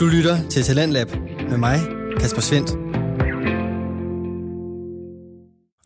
[0.00, 1.10] Du lytter til Talentlab
[1.48, 1.80] med mig,
[2.20, 2.70] Kasper Svendt.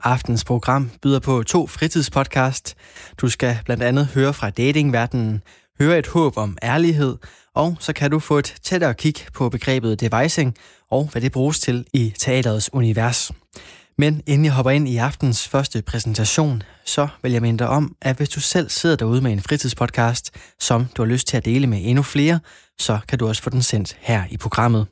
[0.01, 2.75] Aftens program byder på to fritidspodcast.
[3.21, 5.43] Du skal blandt andet høre fra datingverdenen,
[5.81, 7.17] høre et håb om ærlighed,
[7.55, 10.55] og så kan du få et tættere kig på begrebet devicing
[10.91, 13.31] og hvad det bruges til i teaterets univers.
[13.99, 17.97] Men inden jeg hopper ind i aftens første præsentation, så vil jeg minde dig om,
[18.03, 21.45] at hvis du selv sidder derude med en fritidspodcast, som du har lyst til at
[21.45, 22.41] dele med endnu flere,
[22.81, 24.87] så kan du også få den sendt her i programmet.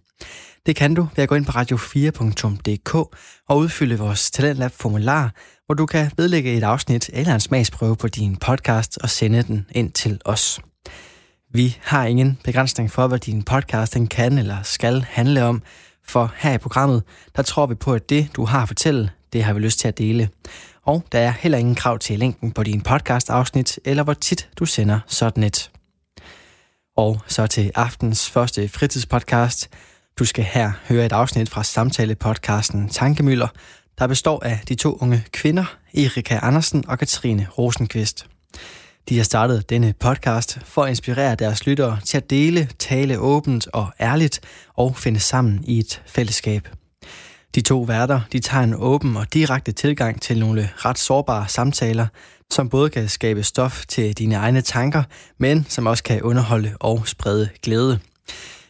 [0.66, 2.94] Det kan du ved at gå ind på radio4.dk
[3.48, 5.34] og udfylde vores Talentlab-formular,
[5.66, 9.66] hvor du kan vedlægge et afsnit eller en smagsprøve på din podcast og sende den
[9.70, 10.60] ind til os.
[11.54, 15.62] Vi har ingen begrænsning for, hvad din podcast den kan eller skal handle om,
[16.04, 17.02] for her i programmet,
[17.36, 19.88] der tror vi på, at det, du har at fortælle, det har vi lyst til
[19.88, 20.28] at dele.
[20.82, 24.64] Og der er heller ingen krav til linken på din podcast-afsnit, eller hvor tit du
[24.64, 25.71] sender sådan et.
[26.96, 29.68] Og så til aftens første fritidspodcast.
[30.18, 33.48] Du skal her høre et afsnit fra samtale-podcasten Tankemøller,
[33.98, 38.26] der består af de to unge kvinder, Erika Andersen og Katrine Rosenqvist.
[39.08, 43.68] De har startet denne podcast for at inspirere deres lyttere til at dele, tale åbent
[43.72, 44.40] og ærligt
[44.74, 46.68] og finde sammen i et fællesskab.
[47.54, 52.06] De to værter de tager en åben og direkte tilgang til nogle ret sårbare samtaler,
[52.52, 55.02] som både kan skabe stof til dine egne tanker,
[55.38, 57.98] men som også kan underholde og sprede glæde.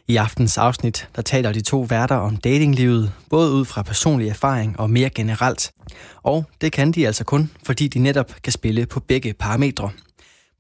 [0.09, 4.81] I aftens afsnit, der taler de to værter om datinglivet, både ud fra personlig erfaring
[4.81, 5.73] og mere generelt.
[6.23, 9.91] Og det kan de altså kun, fordi de netop kan spille på begge parametre.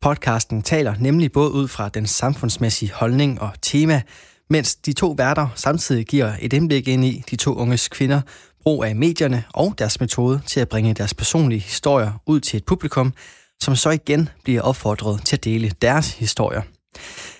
[0.00, 4.02] Podcasten taler nemlig både ud fra den samfundsmæssige holdning og tema,
[4.50, 8.20] mens de to værter samtidig giver et indblik ind i de to unges kvinder,
[8.62, 12.64] brug af medierne og deres metode til at bringe deres personlige historier ud til et
[12.64, 13.12] publikum,
[13.60, 16.62] som så igen bliver opfordret til at dele deres historier.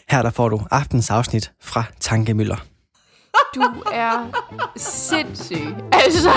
[0.09, 2.57] Her der får du aftens afsnit fra Tankemøller.
[3.55, 4.31] Du er
[4.77, 5.75] sindssyg.
[5.93, 6.31] Altså.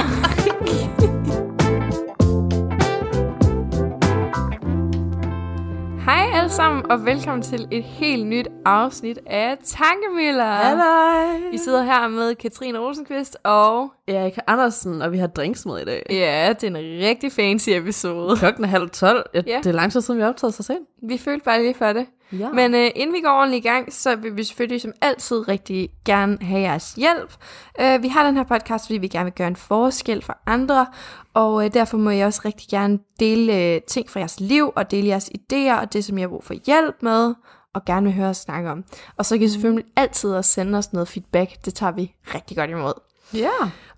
[6.35, 10.45] Hej alle sammen, og velkommen til et helt nyt afsnit af Tankemøller.
[10.45, 11.51] Halløj.
[11.51, 13.93] Vi sidder her med Katrine Rosenqvist og...
[14.07, 16.05] Erik Andersen, og vi har drinks med i dag.
[16.09, 18.37] Ja, det er en rigtig fancy episode.
[18.37, 19.23] Klokken er halv tolv.
[19.33, 19.57] Ja, Ja.
[19.57, 20.87] Det er lang tid siden, vi har optaget så sent.
[21.09, 22.05] Vi følte bare lige for det.
[22.31, 22.49] Ja.
[22.49, 25.89] Men uh, inden vi går ordentligt i gang, så vil vi selvfølgelig som altid rigtig
[26.05, 27.33] gerne have jeres hjælp.
[27.81, 30.87] Uh, vi har den her podcast, fordi vi gerne vil gøre en forskel for andre,
[31.33, 34.91] og uh, derfor må jeg også rigtig gerne dele uh, ting fra jeres liv, og
[34.91, 37.35] dele jeres idéer, og det som jeg har brug for hjælp med,
[37.73, 38.83] og gerne vil høre os snakke om.
[39.17, 42.57] Og så kan I selvfølgelig altid også sende os noget feedback, det tager vi rigtig
[42.57, 42.93] godt imod.
[43.33, 43.49] Ja.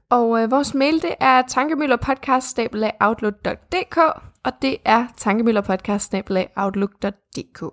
[0.10, 3.98] Og øh, vores mail, det er tankemøllerpodcast.outlook.dk,
[4.44, 7.64] og det er tankemøllerpodcast.outlook.dk.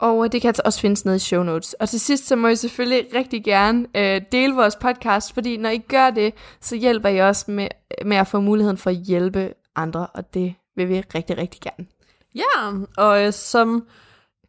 [0.00, 1.72] Og øh, det kan altså også findes nede i show notes.
[1.72, 5.70] Og til sidst, så må I selvfølgelig rigtig gerne øh, dele vores podcast, fordi når
[5.70, 7.68] I gør det, så hjælper I også med,
[8.04, 11.88] med at få muligheden for at hjælpe andre, og det vil vi rigtig, rigtig gerne.
[12.34, 13.86] Ja, og øh, som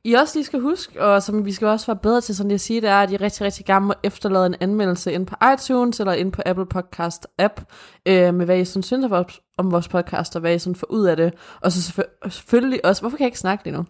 [0.04, 2.62] I også lige skal huske, og som vi skal også være bedre til som at
[2.62, 6.00] sige, det er, at I rigtig, rigtig gerne må efterlade en anmeldelse ind på iTunes
[6.00, 7.62] eller ind på Apple Podcast app,
[8.08, 10.76] øh, med hvad I sådan synes om vores, om vores podcast, og hvad I sådan
[10.76, 11.34] får ud af det.
[11.62, 13.86] Og så selvfø- selvfølgelig også, hvorfor kan jeg ikke snakke lige nu?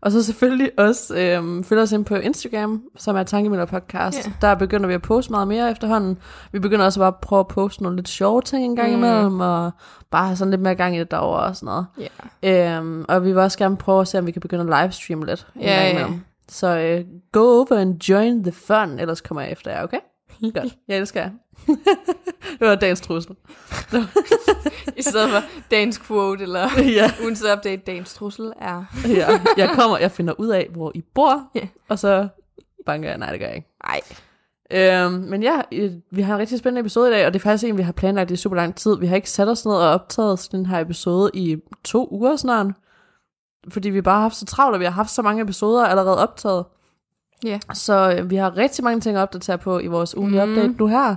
[0.00, 4.26] Og så selvfølgelig også øh, følg os ind på Instagram, som er Tankemøller Podcast.
[4.26, 4.32] Ja.
[4.40, 6.18] Der begynder vi at poste meget mere efterhånden.
[6.52, 8.96] Vi begynder også bare at prøve at poste nogle lidt sjove ting en gang Mm.
[8.98, 9.70] imellem, og
[10.10, 11.86] bare have sådan lidt mere gang i det derovre og sådan noget.
[12.42, 12.76] Ja.
[12.78, 15.26] Øhm, og vi vil også gerne prøve at se, om vi kan begynde at livestreame
[15.26, 15.46] lidt.
[15.56, 16.20] en Ja, gang imellem.
[16.48, 19.98] Så øh, go over and join the fun, ellers kommer jeg efter jer, okay?
[20.54, 20.76] Godt.
[20.88, 21.30] Ja, det skal jeg.
[21.66, 23.36] Det var dagens trussel.
[24.96, 28.84] I stedet for dagens quote, eller ja, ugens update, dagens trussel er...
[29.08, 31.68] ja, jeg kommer, jeg finder ud af, hvor I bor, Ja.
[31.88, 32.28] og så
[32.86, 33.18] banker jeg.
[33.18, 33.68] Nej, det gør jeg ikke.
[33.84, 34.00] Ej,
[34.72, 35.60] Øhm, men ja,
[36.10, 37.92] vi har en rigtig spændende episode i dag, og det er faktisk en, vi har
[37.92, 38.98] planlagt i super lang tid.
[38.98, 42.66] Vi har ikke sat os ned og optaget den her episode i to uger snart.
[43.68, 46.18] Fordi vi bare har haft så travlt, og vi har haft så mange episoder allerede
[46.18, 46.64] optaget.
[47.44, 47.58] Ja.
[47.74, 50.50] Så øh, vi har rigtig mange ting at opdatere på i vores ugenlige mm.
[50.52, 51.16] update nu her.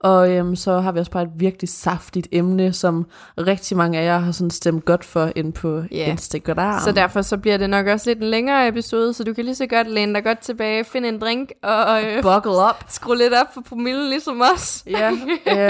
[0.00, 3.06] Og øhm, så har vi også bare et virkelig saftigt emne, som
[3.38, 6.10] rigtig mange af jer har sådan stemt godt for ind på Ja.
[6.10, 6.80] Instagram.
[6.80, 9.54] Så derfor så bliver det nok også lidt en længere episode, så du kan lige
[9.54, 12.84] så godt læne dig godt tilbage, finde en drink og øh, Buckle up.
[12.88, 14.84] skrue lidt op for promillen ligesom os.
[14.86, 15.10] Ja,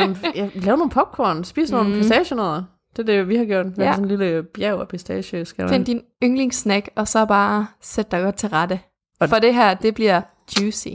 [0.03, 1.99] øhm, ja, lav nogle popcorn, spis nogle Mm.
[1.99, 2.63] pistachionødder.
[2.97, 3.67] Det er det, vi har gjort.
[3.67, 3.87] Vi Ja.
[3.87, 8.11] har sådan en lille bjerg af pistache, skal Find din yndlingssnack, og så bare sæt
[8.11, 8.81] dig godt til rette.
[9.21, 10.21] Og- For det her, det bliver
[10.61, 10.89] juicy.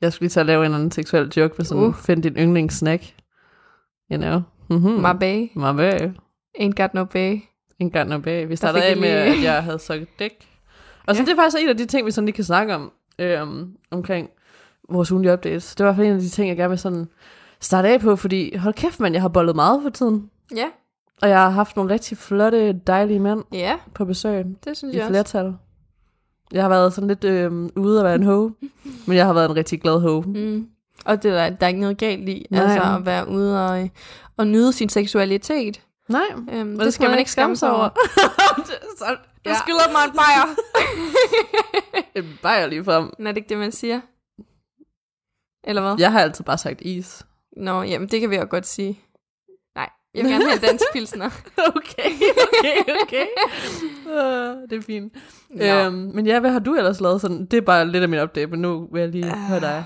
[0.00, 1.94] Jeg skulle lige tage at lave en eller anden seksuel joke med sådan, Uh.
[1.94, 3.02] find din yndlingssnack.
[4.12, 4.40] You know.
[4.70, 4.92] Mm-hmm.
[4.92, 6.14] My bae, My bae.
[6.58, 7.40] ain't got no bae.
[7.78, 8.46] En gang no bae.
[8.48, 10.32] Vi startede af med, lige- at jeg havde sucket dæk.
[11.06, 11.26] Og så Ja.
[11.26, 14.28] det er faktisk en af de ting, vi sådan lige kan snakke om, øhm, omkring
[14.90, 15.74] vores ugenlige updates.
[15.74, 17.08] Det var i hvert fald en af de ting, jeg gerne vil sådan
[17.60, 20.30] starte af på, fordi hold kæft, man, jeg har bollet meget for tiden.
[20.56, 20.66] Ja,
[21.22, 24.98] Og jeg har haft nogle rigtig flotte, dejlige mænd ja, på besøg det synes i
[24.98, 25.52] jeg også.
[26.52, 28.52] Jeg har været sådan lidt øh, ude at være en hoe,
[29.06, 30.22] men jeg har været en rigtig glad hoe.
[30.22, 30.66] Mm.
[31.04, 32.60] Og det der, der er ikke noget galt i, Nej.
[32.62, 33.90] altså at være ude og,
[34.36, 35.82] og nyde sin seksualitet.
[36.08, 37.88] Nej, Øhm, og det skal man ikke skamme sig over.
[38.98, 40.56] Så, Du skylder mig en bajer.
[42.24, 43.04] en bajer lige frem.
[43.18, 44.00] Er det ikke det, man siger?
[45.64, 45.94] Eller hvad?
[45.98, 47.26] Jeg har altid bare sagt is.
[47.56, 49.00] Nå, jamen det kan vi jo godt sige.
[50.14, 51.30] Jeg vil gerne have en dansk pilsner.
[51.76, 52.10] Okay,
[52.46, 53.26] okay, okay.
[54.06, 55.12] uh, det er fint.
[55.50, 55.64] Nå.
[55.64, 57.44] Øhm, men ja, hvad har du ellers lavet sådan?
[57.46, 59.84] Det er bare lidt af min update, men nu vil jeg lige uh, høre dig.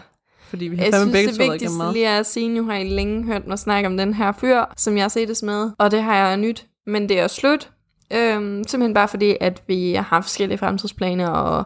[0.48, 1.92] Fordi vi har Jeg synes, begge det vigtigste meget.
[1.92, 4.64] lige er at sige, nu har I længe hørt mig snakke om den her fyr,
[4.76, 7.70] som jeg ses med, og det har jeg nyt, men det er slut.
[8.12, 11.64] Øhm, simpelthen bare fordi, at vi har forskellige fremtidsplaner, og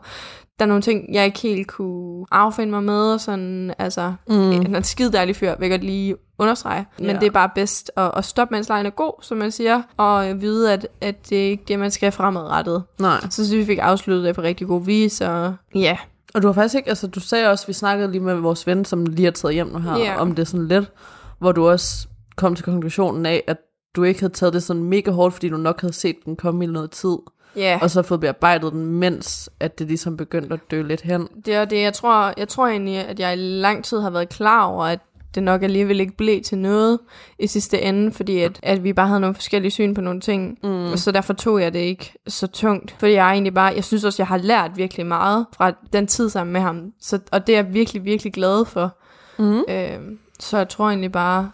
[0.58, 4.34] der er nogle ting, jeg ikke helt kunne affinde mig med, og sådan, altså, mm.
[4.52, 6.86] han er en skide dejlig fyr, vil jeg godt lige understrege.
[6.98, 7.12] Men Ja.
[7.12, 10.40] det er bare bedst at, at stoppe, mens lejen er god, som man siger, og
[10.40, 12.82] vide, at, at det er ikke det, man skal fremadrettet.
[13.00, 13.20] Nej.
[13.30, 15.98] Så synes vi fik afsluttet det på rigtig god vis, og ja,
[16.34, 18.84] Og du har faktisk ikke, altså du sagde også, vi snakkede lige med vores ven,
[18.84, 20.20] som lige er taget hjem nu her, Ja.
[20.20, 20.92] om det sådan lidt,
[21.38, 23.56] hvor du også kom til konklusionen af, at
[23.96, 26.64] du ikke havde taget det sådan mega hårdt, fordi du nok havde set den komme
[26.64, 27.16] i noget tid,
[27.58, 27.78] ja.
[27.82, 31.28] og så fået bearbejdet den, mens at det ligesom begyndte at dø lidt hen.
[31.46, 34.28] Det er det, jeg tror, jeg tror egentlig, at jeg i lang tid har været
[34.28, 35.00] klar over, at
[35.34, 36.98] det nok alligevel ikke blev til noget
[37.38, 40.58] i sidste ende, fordi at, at vi bare havde nogle forskellige syn på nogle ting,
[40.62, 40.92] mm.
[40.92, 44.04] og så derfor tog jeg det ikke så tungt, fordi jeg egentlig bare, jeg synes
[44.04, 47.52] også, jeg har lært virkelig meget fra den tid sammen med ham, så, og det
[47.52, 48.96] er jeg virkelig, virkelig glad for.
[49.38, 49.64] Mm.
[49.68, 51.50] Øhm, så jeg tror egentlig bare,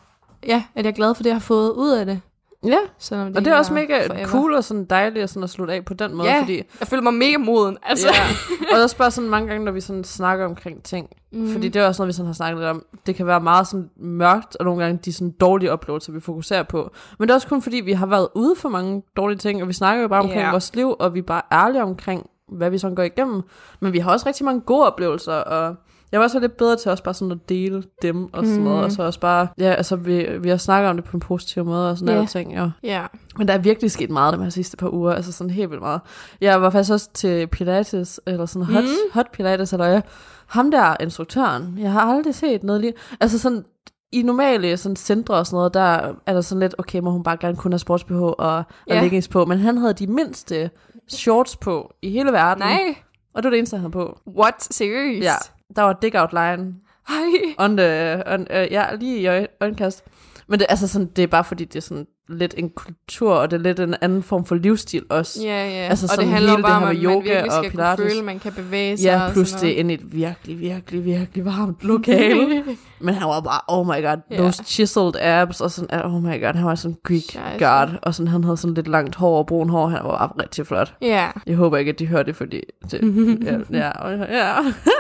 [0.47, 2.21] ja, at jeg er glad for det, jeg har fået ud af det.
[2.67, 4.27] Ja, Selvom og det er også mega forever.
[4.27, 6.89] cool og sådan dejligt at, sådan at slutte af på den måde, Ja, fordi jeg
[6.89, 8.09] føler mig mega moden, altså.
[8.09, 11.09] Ja, og også bare sådan mange gange, når vi sådan snakker omkring ting.
[11.33, 11.53] Mm.
[11.53, 12.85] Fordi det er også noget, vi sådan har snakket lidt om.
[13.07, 16.63] Det kan være meget sådan mørkt, og nogle gange de sådan dårlige oplevelser, vi fokuserer
[16.63, 16.91] på.
[17.19, 19.69] Men det er også kun fordi, vi har været ude for mange dårlige ting, og
[19.69, 20.51] vi snakker jo bare omkring Ja.
[20.51, 23.43] vores liv, og vi er bare ærlige omkring, hvad vi sådan går igennem.
[23.81, 25.75] Men vi har også rigtig mange gode oplevelser, og
[26.15, 28.85] jeg var også lidt bedre til også bare sådan at dele dem og sådan noget,
[28.85, 31.65] og så også bare, ja, altså vi, vi har snakket om det på en positiv
[31.65, 32.15] måde og sådan Ja.
[32.15, 32.71] noget ting, ja.
[32.83, 33.07] Ja,
[33.39, 35.83] Men der er virkelig sket meget de her sidste par uger, altså sådan helt vildt
[35.83, 36.01] meget.
[36.41, 38.89] Jeg var faktisk også til Pilates, eller sådan hot, mm.
[39.13, 40.03] hot Pilates, eller jeg.
[40.47, 42.93] Ham der, instruktøren, jeg har aldrig set noget lige.
[43.21, 43.65] Altså sådan,
[44.13, 47.23] i normale sådan centre og sådan noget, der er der sådan lidt, okay, må hun
[47.23, 49.01] bare gerne kun have sports-BH og, og Ja.
[49.01, 50.71] leggings på, men han havde de mindste
[51.09, 52.63] shorts på i hele verden.
[52.63, 52.95] nej,
[53.35, 54.19] Og det var det eneste, han havde på.
[54.39, 55.25] what, seriøst?
[55.25, 55.35] Ja,
[55.77, 56.75] der var dig out line
[57.09, 57.55] Hej.
[57.59, 60.05] on the, on, uh, ja, lige i øje- øjenkast.
[60.47, 63.51] Men det, altså sådan, det er bare fordi, det er sådan lidt en kultur, og
[63.51, 65.43] det er lidt en anden form for livsstil også.
[65.43, 65.71] Ja, ja.
[65.75, 67.65] Altså Altså, og det handler hele bare det her om, med man yoga virkelig og
[67.65, 68.01] skal pilates.
[68.01, 69.05] kunne føle, man kan bevæge sig.
[69.05, 72.65] Ja, plus det er inde i et virkelig, virkelig, virkelig varmt lokale.
[73.01, 74.37] Men han var bare, oh my god, Ja.
[74.37, 77.67] those chiseled abs, og sådan, oh my god, han var sådan Greek Scheisse.
[77.67, 80.43] god, og sådan, han havde sådan lidt langt hår og brun hår, han var bare
[80.43, 80.95] rigtig flot.
[81.03, 81.31] Ja.
[81.47, 82.61] Jeg håber ikke, at de hører det, fordi
[82.91, 83.01] det,
[83.73, 84.55] ja, ja, ja.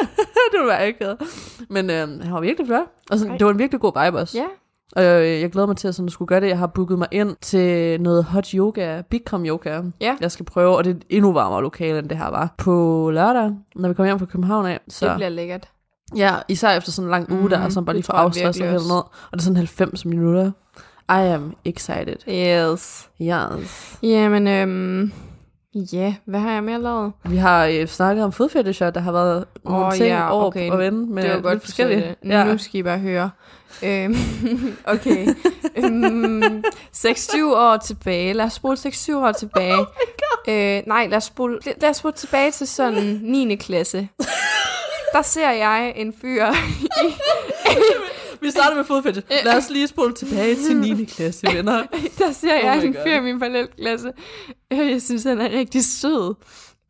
[0.52, 1.16] det være ikke
[1.70, 3.38] Men øh, han var virkelig flot, og sådan, Ej.
[3.38, 4.38] det var en virkelig god vibe også.
[4.38, 4.44] Ja.
[4.92, 6.48] Og jeg, jeg glæder mig til at sådan, skulle gøre det.
[6.48, 9.82] Jeg har booket mig ind til noget hot yoga, Bikram yoga.
[10.00, 10.16] Ja.
[10.20, 12.54] Jeg skal prøve, og det er et endnu varmere lokale, end det her var.
[12.58, 14.80] På lørdag, når vi kommer hjem fra København af.
[14.88, 15.68] Så, Det bliver lækkert.
[16.16, 18.24] Ja, især efter sådan en lang uge, der er sådan bare lige for tror jeg
[18.26, 18.96] afstress og virkelig helt ned.
[18.96, 20.50] Og det er sådan 90 minutter.
[21.08, 22.16] I am excited.
[22.28, 23.08] Yes.
[23.22, 23.98] Yes.
[24.02, 25.12] Jamen, øhm,
[25.74, 27.12] ja, hvad har jeg mere lavet?
[27.24, 30.72] Vi har øh, snakket om fodfetisher, der har været nogle Åh, ting ja, over okay.
[30.72, 32.16] at vende med det var godt forskellige.
[32.24, 32.44] Ja.
[32.44, 33.30] Nu skal I bare høre.
[33.82, 34.16] Øhm,
[34.94, 35.28] okay.
[35.76, 36.64] øhm,
[36.96, 38.32] 6-7 år tilbage.
[38.32, 39.86] Lad os spole 6-7 år tilbage.
[40.46, 43.56] Oh øh, nej, lad os, spole, lad os spole tilbage til sådan 9.
[43.56, 44.08] klasse.
[45.14, 46.46] Der ser jeg en fyr
[47.02, 47.14] i,
[48.44, 49.26] Vi starter med fodfetish.
[49.44, 51.04] Lad os lige spole tilbage til 9.
[51.16, 51.82] klasse, venner.
[52.18, 54.12] der ser Oh jeg en fyr i min parallelklasse.
[54.72, 56.34] Øh, Jeg synes, han er rigtig sød.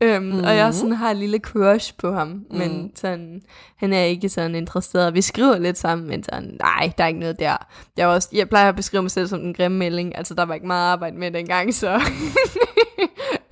[0.00, 0.38] Øhm, mm.
[0.44, 2.44] Og jeg sådan har en lille crush på ham, mm.
[2.58, 3.42] men sådan,
[3.76, 5.14] han er ikke sådan interesseret.
[5.14, 7.56] Vi skriver lidt sammen, men sådan, nej, der er ikke noget der.
[7.96, 10.42] Jeg, var også, jeg plejer at beskrive mig selv som en grimme melding, altså der
[10.44, 12.00] var ikke meget arbejde med dengang, så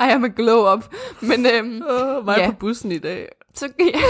[0.00, 0.94] I am a glow up.
[1.20, 2.50] Men øhm, Oh, mig Ja.
[2.50, 4.00] på bussen i dag så, ja,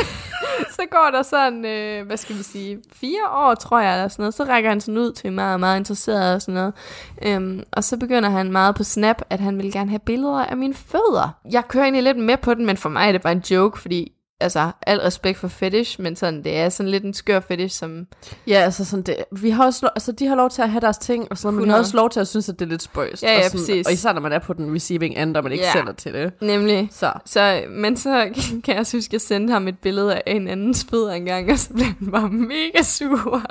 [0.70, 4.22] så går der sådan, øh, hvad skal vi sige, fire år, tror jeg, eller sådan
[4.22, 4.34] noget.
[4.34, 6.74] Så rækker han sådan ud til mig, og meget interesseret og sådan noget.
[7.22, 10.56] Øhm, og så begynder han meget på Snap, at han vil gerne have billeder af
[10.56, 11.38] mine fødder.
[11.50, 13.80] Jeg kører egentlig lidt med på den, men for mig er det bare en joke,
[13.80, 17.78] fordi altså, al respekt for fetish, men sådan, det er sådan lidt en skør fetish,
[17.78, 18.06] som...
[18.46, 20.80] Ja, altså sådan det, vi har også, lov- altså de har lov til at have
[20.80, 21.80] deres ting, og sådan, men vi har 100.
[21.82, 23.22] også lov til at synes, at det er lidt spøjst.
[23.22, 23.86] Ja, ja, og, sådan, præcis.
[23.86, 25.72] og især når man er på den receiving end, og man ikke Ja.
[25.72, 26.32] sælger til det.
[26.42, 26.88] Nemlig.
[26.92, 27.12] Så.
[27.24, 28.10] Så, men så
[28.64, 31.50] kan jeg også huske, at jeg sendte ham et billede af en anden spæder engang,
[31.52, 33.42] og så blev han bare mega sur.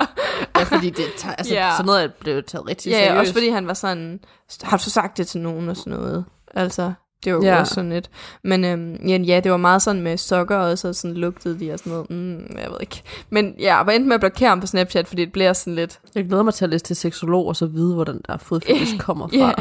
[0.58, 1.70] Ja, fordi det tager, altså, Ja.
[1.72, 3.20] sådan noget blevet taget rigtig ja, seriøst.
[3.20, 4.20] også fordi han var sådan,
[4.62, 6.24] har du så sagt det til nogen og sådan noget?
[6.54, 6.92] Altså,
[7.24, 7.60] det var Ja.
[7.60, 8.10] også sådan lidt.
[8.44, 11.72] Men øhm, ja, ja, det var meget sådan med sokker, og så sådan lugtede de
[11.72, 12.10] og sådan noget.
[12.10, 13.02] Mm, jeg ved ikke.
[13.30, 15.74] Men ja, jeg var endte med at blokere ham på Snapchat, fordi det bliver sådan
[15.74, 16.00] lidt...
[16.14, 18.98] Jeg glæder mig til at læse til seksolog, og så vide, hvor den der fodfetish
[19.06, 19.36] kommer fra.
[19.36, 19.52] Ja,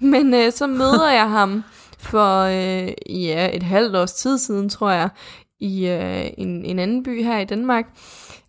[0.00, 1.64] men øh, så møder jeg ham
[1.98, 2.92] for øh,
[3.24, 5.08] ja, et halvt års tid siden, tror jeg,
[5.60, 7.84] i øh, en, en anden by her i Danmark.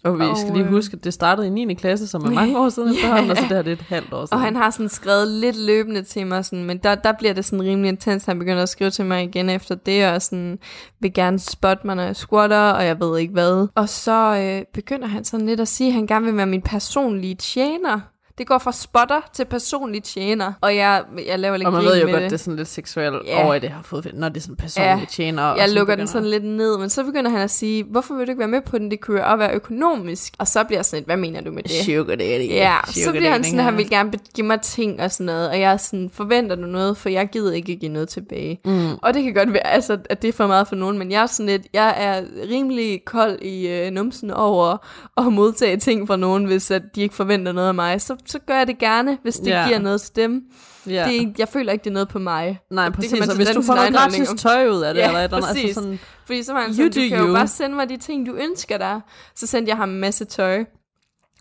[0.03, 1.73] Og vi Og, skal lige øh, huske, at det startede i 9.
[1.73, 4.13] klasse, som er mange år siden efterhånden, og så det her det er et halvt
[4.13, 4.33] år siden.
[4.33, 7.45] Og han har sådan skrevet lidt løbende til mig, sådan, men der, der bliver det
[7.45, 8.25] sådan rimelig intens.
[8.25, 10.59] Han begynder at skrive til mig igen efter det, og sådan,
[10.99, 13.67] vil gerne spotte mig, når jeg squatter, og jeg ved ikke hvad.
[13.75, 16.61] Og så øh, begynder han sådan lidt at sige, at han gerne vil være min
[16.61, 17.99] personlige tjener.
[18.41, 22.01] Det går fra spotter til personlig tjener, og jeg, jeg laver lidt og man ved
[22.01, 22.31] jo godt, det.
[22.31, 23.45] det er sådan lidt seksuelt Ja.
[23.45, 25.05] over i det her fodfetish, når det er sådan personlige Ja.
[25.09, 25.55] tjener.
[25.55, 28.31] Jeg lukker den sådan lidt ned, men så begynder han at sige, hvorfor vil du
[28.31, 28.91] ikke være med på den?
[28.91, 30.33] Det kunne jo også være økonomisk.
[30.39, 31.71] Og så bliver jeg sådan lidt, hvad mener du med det?
[31.71, 32.49] Sugar daddy.
[32.49, 35.25] Ja, så Sugar bliver han sådan, at han vil gerne give mig ting og sådan
[35.25, 38.59] noget, og jeg sådan, forventer du noget, for jeg gider ikke give noget tilbage.
[38.65, 38.89] Mm.
[39.01, 41.21] Og det kan godt være, altså, at det er for meget for nogen, men jeg
[41.21, 44.77] er sådan lidt, jeg er rimelig kold i øh, numsen over
[45.17, 48.01] at modtage ting fra nogen, hvis at de ikke forventer noget af mig.
[48.01, 49.65] Så, så gør jeg det gerne, hvis det Ja.
[49.67, 50.43] giver noget til dem.
[50.87, 51.07] Ja.
[51.09, 52.59] Det jeg føler ikke, det er noget på mig.
[52.69, 53.19] Nej, det kan præcis.
[53.21, 54.37] og tage hvis du får noget gratis om.
[54.37, 56.73] tøj ud af det, Ja, eller et eller andet, altså sådan, Fordi så var han
[56.73, 57.33] sådan, du kan jo you.
[57.33, 59.01] bare sende mig de ting, du ønsker dig.
[59.35, 60.65] Så sendte jeg ham en masse tøj.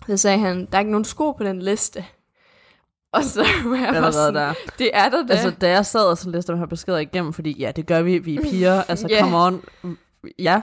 [0.06, 2.04] Så sagde han, der er ikke nogen sko på den liste.
[3.12, 4.54] Og så var jeg bare sådan, der.
[4.78, 5.32] det er der da.
[5.32, 8.02] Altså, da jeg sad og så læste de her beskeder igennem, fordi ja, det gør
[8.02, 9.20] vi, vi er piger, altså Ja.
[9.20, 9.62] come on,
[10.38, 10.60] ja,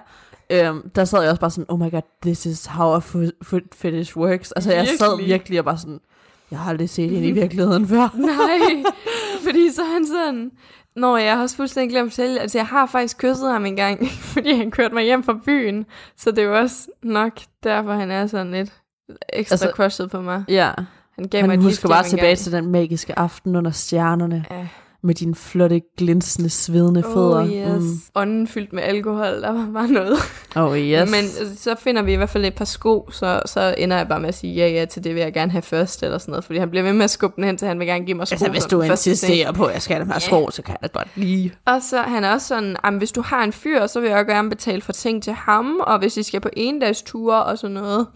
[0.49, 3.63] øhm, der sad jeg også bare sådan, oh my god, this is how a foot,
[3.75, 4.51] fetish works.
[4.51, 5.33] Altså, jeg sad Virkelig.
[5.33, 5.99] virkelig og bare sådan,
[6.51, 8.15] jeg har aldrig set hende i virkeligheden før.
[8.37, 8.83] Nej,
[9.43, 10.51] fordi så er han sådan...
[10.95, 13.75] Nå, jeg har også fuldstændig glemt at fortælle, altså jeg har faktisk kysset ham en
[13.75, 15.85] gang, fordi han kørte mig hjem fra byen,
[16.17, 17.31] så det var også nok
[17.63, 18.73] derfor, han er sådan lidt
[19.33, 20.43] ekstra Altså- crushed på mig.
[20.49, 20.71] Ja,
[21.15, 22.37] Han gav mig han et husker bare tilbage engang.
[22.37, 24.67] til den magiske aften under stjernerne, Ja.
[25.03, 27.41] Med dine flotte, glinsende, svedende fødder.
[27.41, 27.83] Oh yes.
[27.83, 27.99] Mm.
[28.15, 30.17] Ånden fyldt med alkohol, der var bare noget.
[30.55, 31.09] Oh yes.
[31.11, 34.07] Men altså, så finder vi i hvert fald et par sko, så, så ender jeg
[34.07, 36.31] bare med at sige ja, ja til det vil jeg gerne have først, eller sådan
[36.31, 36.43] noget.
[36.45, 38.27] Fordi han bliver ved med at skubbe den hen, til han vil gerne give mig
[38.27, 38.33] sko.
[38.33, 40.93] altså, hvis du insisterer på, at jeg skal have dem her sko, så kan jeg
[40.93, 41.53] da godt lige.
[41.65, 44.17] Og så han er også sådan, "Jamen, hvis du har en fyr, så vil jeg
[44.19, 47.73] også gerne betale for ting til ham, og hvis I skal på endagsture og sådan
[47.73, 48.07] noget.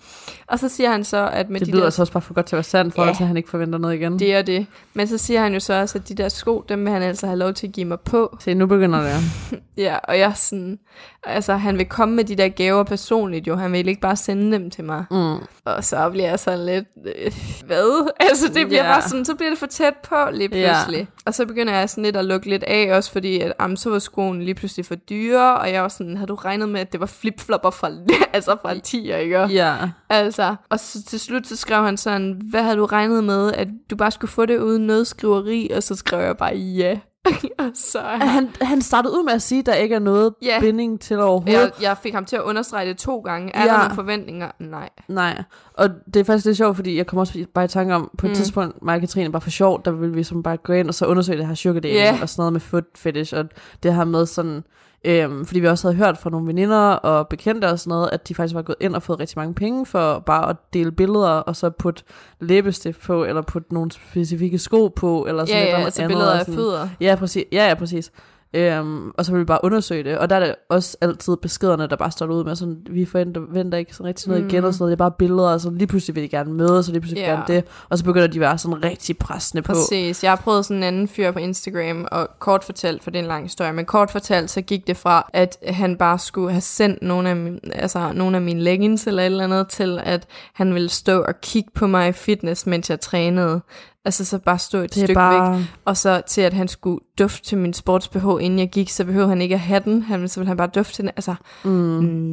[0.48, 2.34] Og så siger han så, at med Det de lyder der, altså også bare for
[2.34, 3.08] godt til at være sandt, for Ja.
[3.08, 3.12] ja.
[3.12, 4.20] at han ikke forventer noget igen.
[4.20, 4.66] det og det.
[4.94, 7.26] Men så siger han jo så også, at de der sko, dem vil han altså
[7.28, 8.38] have lov til at give mig på.
[8.40, 9.12] Se, nu begynder det.
[9.78, 10.80] Ja, og jeg sådan,
[11.24, 14.52] altså han vil komme med de der gaver personligt jo, han vil ikke bare sende
[14.58, 15.06] dem til mig.
[15.12, 15.36] Mm.
[15.66, 17.32] Og så bliver jeg sådan lidt, øh,
[17.66, 18.12] hvad?
[18.20, 18.92] Altså det bliver Ja.
[18.94, 21.08] bare sådan, så bliver det for tæt på lige pludselig.
[21.26, 23.90] Og så begynder jeg sådan lidt at lukke lidt af, også fordi at, am, så
[23.90, 26.92] var skoen lige pludselig for dyre, og jeg var sådan, har du regnet med, at
[26.92, 27.90] det var flipflopper fra,
[28.34, 29.40] altså fra 10'er, ikke?
[29.42, 29.76] Ja.
[30.10, 33.68] Altså, og så til slut så skrev han sådan, hvad havde du regnet med, at
[33.90, 37.00] du bare skulle få det uden noget skriveri, og så skrev jeg bare ja.
[37.60, 40.00] og så er han, Han, han startede ud med at sige, at der ikke er
[40.00, 40.58] noget Ja.
[40.60, 41.54] binding til overhovedet.
[41.60, 43.56] jeg, jeg fik ham til at understrege det to gange.
[43.56, 43.68] Er Ja.
[43.72, 44.52] der nogle forventninger?
[44.60, 44.90] Nej.
[45.08, 48.12] Nej, og det er faktisk lidt sjovt, fordi jeg kommer også bare i tanke om,
[48.18, 48.32] på et Mm.
[48.32, 48.36] mm.
[48.36, 50.94] tidspunkt, mig og Katrine, bare for sjov, der ville vi som bare gå ind og
[50.94, 52.18] så undersøge det her sugar dating, Ja.
[52.22, 53.46] og sådan noget med foot fetish, og
[53.84, 54.64] det her med sådan,
[55.06, 58.28] øhm, fordi vi også havde hørt fra nogle veninder og bekendte og sådan noget, at
[58.28, 61.30] de faktisk var gået ind og fået rigtig mange penge for bare at dele billeder,
[61.30, 62.04] og så putte
[62.40, 66.02] læbestift på, eller putte nogle specifikke sko på, eller sådan Ja, et eller ja, altså
[66.02, 66.90] andet, billeder af fødder.
[67.02, 67.44] Ja, præcis.
[67.52, 68.12] Ja, ja, præcis.
[68.54, 70.18] Øhm, og så vil vi bare undersøge det.
[70.18, 73.42] Og der er det også altid beskederne, der bare står ud med sådan, vi forventer
[73.50, 74.50] venter ikke sådan rigtig noget mm.
[74.50, 74.92] igen, og sådan noget.
[74.92, 77.22] Det er bare billeder, og så lige pludselig vil de gerne mødes, og lige pludselig
[77.22, 77.30] yeah.
[77.30, 77.64] gerne det.
[77.90, 79.74] Og så begynder de at være sådan rigtig pressende på.
[79.74, 80.24] Præcis.
[80.24, 83.24] Jeg har prøvet sådan en anden fyr på Instagram, og kort fortalt, for det er
[83.24, 86.62] en lang historie, men kort fortalt, så gik det fra, at han bare skulle have
[86.62, 90.28] sendt nogle af, min, altså, nogle af mine leggings eller et eller andet, til at
[90.54, 93.62] han ville stå og kigge på mig i fitness, mens jeg trænede.
[94.06, 95.58] Altså så bare stå et Det stykke bare...
[95.58, 95.66] væk.
[95.86, 99.30] Og så til, at han skulle dufte til min sports-BH, inden jeg gik, så behøvede
[99.30, 100.02] han ikke at have den.
[100.02, 101.12] Han, så ville han bare dufte til den.
[101.16, 101.72] Altså, Mm.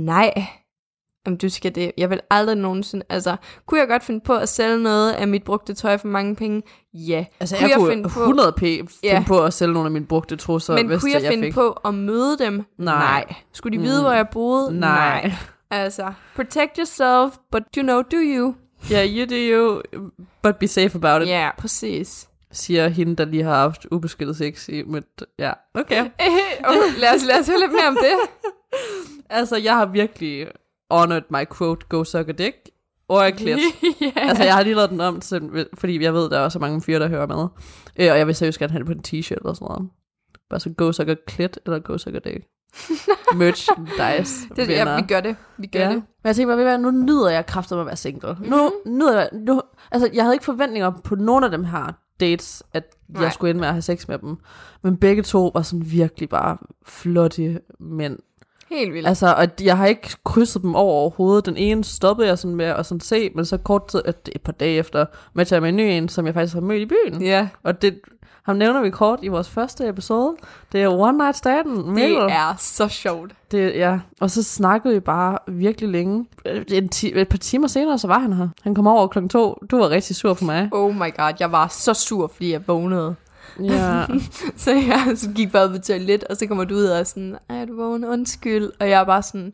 [0.04, 0.32] nej.
[1.26, 1.92] Om du skal det.
[1.98, 3.04] Jeg vil aldrig nogensinde...
[3.08, 6.36] Altså, kunne jeg godt finde på at sælge noget af mit brugte tøj for mange
[6.36, 6.62] penge?
[6.94, 7.24] Ja.
[7.40, 9.24] Altså, Kunne jeg, jeg kunne finde på- 100 p finde Ja.
[9.26, 11.54] på at sælge nogle af mine brugte trusser, Men hvis kunne det, jeg finde fik.
[11.54, 12.64] på at møde dem?
[12.78, 13.24] Nej.
[13.52, 14.04] Skulle de vide, Mm.
[14.04, 14.80] hvor jeg boede?
[14.80, 15.32] Nej.
[15.70, 18.54] Altså, protect yourself, but you know, do you?
[18.90, 19.82] Ja, yeah, you do you,
[20.42, 22.28] but be safe about it, Ja, yeah, præcis.
[22.52, 25.04] siger hende, der lige har haft ubeskyttet sex i mit...
[25.38, 26.00] Ja, okay.
[26.70, 28.14] okay, lad, os, lad os høre lidt mere om det.
[29.30, 30.48] Altså, jeg har virkelig
[30.90, 32.56] honored my quote, go suck a dick,
[33.08, 33.58] or a clit.
[34.00, 34.12] ja.
[34.16, 36.82] Altså, jeg har lige lavet den om, til, fordi jeg ved, der er også mange
[36.82, 37.46] fyre, der hører med.
[38.00, 39.90] Øh, og jeg vil seriøst gerne have det på en t-shirt eller sådan noget.
[40.50, 42.44] Bare så go suck a clit, eller go suck a dick.
[43.36, 44.48] Merchandise.
[44.56, 45.36] det, ja, vi gør det.
[45.58, 45.84] Vi gør Ja.
[45.88, 45.94] det.
[45.94, 48.28] Men jeg tænker bare, nu nyder jeg kraftigt at være single.
[48.32, 48.50] Mm-hmm.
[48.50, 52.62] Nu nyder jeg, nu, altså jeg havde ikke forventninger på nogen af dem her dates,
[52.74, 53.22] at Nej.
[53.22, 54.36] Jeg skulle ind med at have sex med dem.
[54.82, 56.56] Men begge to var sådan virkelig bare
[56.86, 58.18] flotte mænd.
[58.70, 59.08] Helt vildt.
[59.08, 61.46] Altså, og jeg har ikke krydset dem over overhovedet.
[61.46, 64.40] Den ene stoppede jeg sådan med at sådan se, men så kort tid, et, et
[64.42, 66.86] par dage efter, matcher jeg med en ny en, som jeg faktisk har mødt i
[66.86, 67.22] byen.
[67.22, 68.00] ja, Og det,
[68.48, 70.36] ham nævner vi kort i vores første episode.
[70.72, 71.68] Det er One Night Stand.
[71.76, 72.16] det Mikkel.
[72.30, 73.32] er så sjovt.
[73.50, 76.26] Det, ja, og så snakkede vi bare virkelig længe.
[76.68, 78.48] En ti- et par timer senere, så var han her.
[78.62, 79.58] Han kom over klokken to.
[79.70, 80.68] Du var rigtig sur på mig.
[80.72, 83.14] Oh my god, jeg var så sur, fordi jeg vågnede.
[83.62, 84.04] Ja,
[84.56, 87.36] Så jeg så gik bare på toilet, og så kommer du ud og er sådan,
[87.50, 88.70] ej, du vågen, undskyld.
[88.80, 89.52] Og jeg er bare sådan,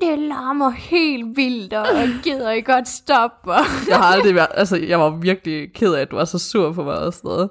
[0.00, 3.52] det larmer helt vildt, og jeg gider ikke godt stoppe.
[3.52, 6.38] Og jeg har aldrig været, altså jeg var virkelig ked af, at du var så
[6.38, 7.50] sur på mig og sådan noget.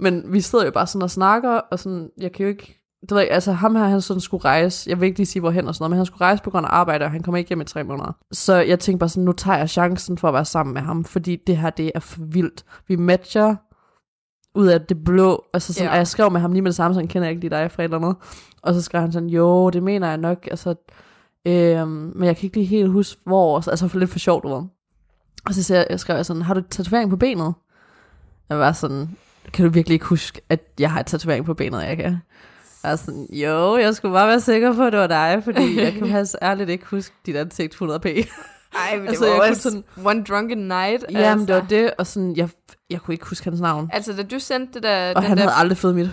[0.00, 3.10] Men vi sidder jo bare sådan og snakker, og sådan, jeg kan jo ikke, det
[3.10, 5.68] ved jeg, altså ham her, han sådan skulle rejse, jeg vil ikke lige sige hvorhen
[5.68, 7.48] og sådan noget, men han skulle rejse på grund af arbejde, og han kommer ikke
[7.48, 8.16] hjem i tre måneder.
[8.32, 11.04] Så jeg tænkte bare sådan, nu tager jeg chancen for at være sammen med ham,
[11.04, 12.64] fordi det her, det er for vildt.
[12.88, 13.54] Vi matcher
[14.54, 15.88] ud af det blå, altså sådan, Ja.
[15.88, 15.92] ja.
[15.92, 17.50] og jeg skrev med ham lige med det samme, så han kender jeg ikke lige
[17.50, 18.16] dig fra et eller andet.
[18.62, 20.74] Og så skrev han sådan, jo, det mener jeg nok, altså,
[21.48, 24.48] øhm, men jeg kan ikke lige helt huske, hvor, altså for lidt for sjovt, du
[24.54, 24.62] ved.
[25.46, 27.54] Og så siger jeg, skrev jeg sådan, har du tatovering på benet?
[28.48, 29.16] Jeg var sådan,
[29.52, 32.16] kan du virkelig ikke huske, at jeg har et tatovering på benet, jeg kan?
[32.82, 35.80] Jeg var sådan, jo, jeg skulle bare være sikker på, at det var dig, fordi
[35.80, 37.84] jeg kan faktisk ærligt ikke huske dit ansigt 100p.
[37.84, 41.04] Ej, men det Altså, altså, var jeg kunne også sådan- one drunken night.
[41.10, 41.74] Jamen, det var altså.
[41.76, 42.48] det, og sådan, jeg,
[42.90, 43.90] jeg kunne ikke huske hans navn.
[43.92, 46.10] Altså, da du sendte det der, Og den han der, havde aldrig fået mit.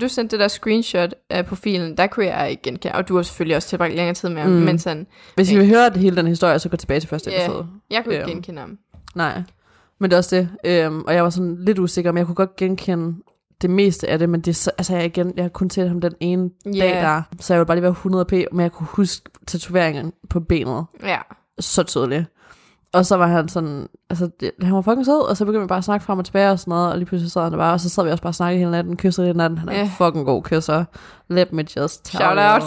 [0.00, 3.22] du sendte det der screenshot af profilen, der kunne jeg ikke genkende, og du har
[3.22, 4.56] selvfølgelig også tilbragt længere tid med ham, Mm.
[4.56, 7.30] men sådan, Hvis I vil høre det hele den historie, så gå tilbage til første
[7.30, 7.44] Ja.
[7.46, 7.66] episode.
[7.90, 8.32] jeg kunne ikke Øhm.
[8.32, 8.78] genkende ham.
[9.14, 9.42] Nej,
[10.00, 10.48] men det er også det.
[10.64, 13.14] Øhm, og jeg var sådan lidt usikker, men jeg kunne godt genkende
[13.62, 16.00] det meste af det, men det så, altså jeg, igen, jeg har kun set ham
[16.00, 16.70] den ene Ja.
[16.70, 20.40] dag der, så jeg ville bare lige være 100p, men jeg kunne huske tatoveringen på
[20.40, 21.18] benet Ja,
[21.60, 22.24] så tydeligt.
[22.94, 25.66] Og så var han sådan, altså det, han var fucking sød, og så begyndte vi
[25.68, 27.58] bare at snakke frem og tilbage og sådan noget, og lige pludselig sad han der
[27.58, 29.68] bare, og så sad vi også bare og snakkede hele natten, kyssede hele natten, han
[29.68, 30.84] er en fucking god kysser.
[31.28, 32.42] Let me just tell shout you.
[32.54, 32.62] out.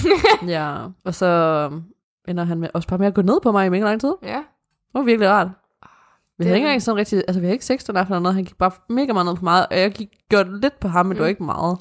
[0.56, 1.82] ja, og så øhm,
[2.28, 4.12] ender han med, også bare med at gå ned på mig i mega lang tid.
[4.22, 5.48] Ja, Det var virkelig rart.
[5.48, 8.22] Vi Det havde ikke engang sådan rigtig, altså vi havde ikke sex den aften eller
[8.22, 10.88] noget, han gik bare mega meget ned på mig, og jeg gik, gjorde lidt på
[10.88, 11.14] ham, men mm.
[11.14, 11.30] det var Mm.
[11.30, 11.78] ikke meget.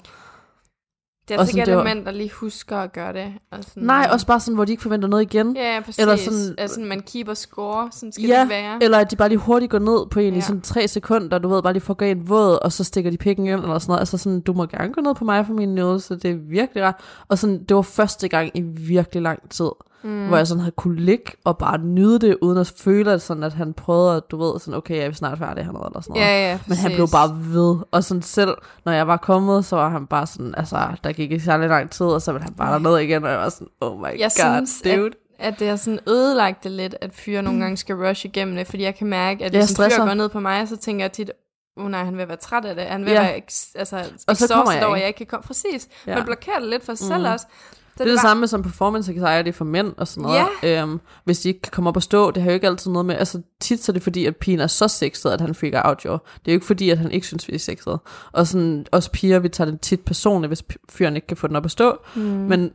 [1.27, 3.33] Det er altså ikke alle mænd, der lige husker at gøre det.
[3.51, 5.55] Og sådan, Nej, også bare sådan, hvor de ikke forventer noget igen.
[5.55, 5.99] Ja, præcis.
[5.99, 8.83] eller sådan- altså, man keeper score, sådan skal Ja, det være.
[8.83, 10.37] Eller at de bare lige hurtigt går ned på en ja.
[10.37, 13.11] i sådan tre sekunder, du ved, bare lige får gå en våd, og så stikker
[13.11, 13.99] de pikken ind, eller sådan noget.
[13.99, 16.83] Altså sådan, du må gerne gå ned på mig for min nydelse, det er virkelig
[16.83, 16.95] rart.
[17.27, 19.69] Og sådan, det var første gang i virkelig lang tid,
[20.03, 20.27] mm.
[20.27, 23.43] hvor jeg sådan havde kunne ligge og bare nyde det, uden at føle, at, sådan,
[23.43, 26.13] at han prøvede, at du ved, sådan, okay, jeg er snart færdig hernede, eller sådan
[26.13, 26.25] noget.
[26.27, 27.77] Ja, ja, Men han blev bare ved.
[27.91, 28.53] Og sådan selv,
[28.85, 31.89] når jeg var kommet, så var han bare sådan, altså, der gik ikke særlig lang
[31.89, 34.31] tid, og så ville han bare derned igen, og jeg var sådan, oh my Jeg
[34.43, 35.05] god, synes, dude.
[35.39, 38.55] at, at det har sådan ødelagt det lidt, at fyre nogle gange skal rush igennem
[38.55, 41.03] det, fordi jeg kan mærke, at hvis en fyr går ned på mig, så tænker
[41.03, 41.31] jeg tit,
[41.77, 43.21] oh nej, han vil være træt af det, han vil Ja.
[43.21, 43.41] være
[43.75, 45.01] altså, Og så kommer jeg over, ikke.
[45.01, 45.43] jeg ikke kan komme.
[45.43, 46.11] Præcis, Ja.
[46.11, 46.17] ja.
[46.17, 47.33] man blokerer det lidt for sig selv Mm.
[47.33, 47.45] også.
[47.93, 50.45] Det er det bare- samme som performance anxiety for mænd og sådan noget.
[50.63, 50.81] Ja.
[50.81, 53.05] Øhm, hvis de ikke kan komme op og stå, det har jo ikke altid noget
[53.05, 55.81] med, altså tit så er det fordi, at pigen er så sexet, at han freaker
[55.85, 56.11] out jo.
[56.11, 57.99] Det er jo ikke fordi, at han ikke synes, vi er sexet.
[58.31, 61.55] Og sådan, os piger, vi tager det tit personligt, hvis fyren ikke kan få den
[61.55, 61.97] op at stå.
[62.15, 62.21] Mm.
[62.21, 62.71] Men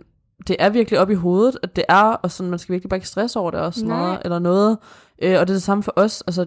[0.49, 2.97] det er virkelig op i hovedet, at det er, og sådan, man skal virkelig bare
[2.97, 3.99] ikke stresse over det og sådan Nej.
[4.07, 4.79] noget, eller noget.
[5.23, 6.47] Øh, og det er det samme for os, altså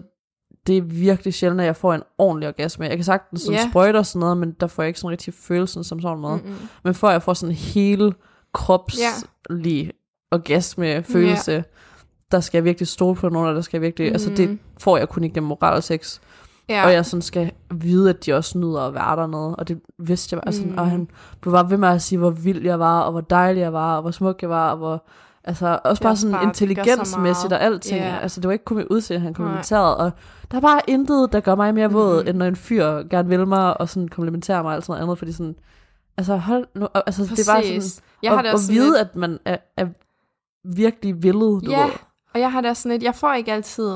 [0.66, 2.84] det er virkelig sjældent, at jeg får en ordentlig orgasme.
[2.86, 3.68] Jeg kan sagtens sådan Ja.
[3.70, 6.44] sprøjte og sådan noget, men der får jeg ikke sådan rigtig følelsen som sådan noget.
[6.44, 6.56] Mm-mm.
[6.84, 8.12] Men at jeg får sådan hele
[8.54, 9.92] kropslig
[10.32, 11.62] orgasme følelse, ja.
[12.32, 14.12] der skal jeg virkelig stole på nogen, og der skal jeg virkelig, mm.
[14.12, 16.20] altså det får jeg kun igennem moral og sex.
[16.68, 16.74] Ja.
[16.74, 16.84] Ja.
[16.86, 20.34] Og jeg sådan skal vide, at de også nyder at være dernede, og det vidste
[20.36, 20.68] jeg, altså, Mm.
[20.70, 20.78] mm.
[20.78, 21.08] og han
[21.40, 23.96] blev bare ved med at sige, hvor vild jeg var, og hvor dejlig jeg var,
[23.96, 25.04] og hvor smuk jeg var, og hvor,
[25.44, 28.16] altså også bare sådan bare- intelligensmæssigt og alting, Ja.
[28.22, 29.46] altså det var ikke kun mit udseende, han Nej.
[29.46, 30.10] kommenterede, og
[30.50, 32.28] der er bare intet, der gør mig mere våd, Mhm.
[32.28, 35.02] end når en fyr gerne vil mig, og sådan komplimenterer mig og alt sådan noget
[35.02, 35.54] andet, fordi sådan,
[36.20, 38.00] altså hold nu, altså det er bare sådan, Præcis.
[38.22, 39.86] Jeg har det og også sådan vide, lidt- at man er, er
[40.76, 41.90] virkelig villet, du Ja, ved.
[42.34, 43.90] og jeg har det også sådan lidt, jeg får ikke altid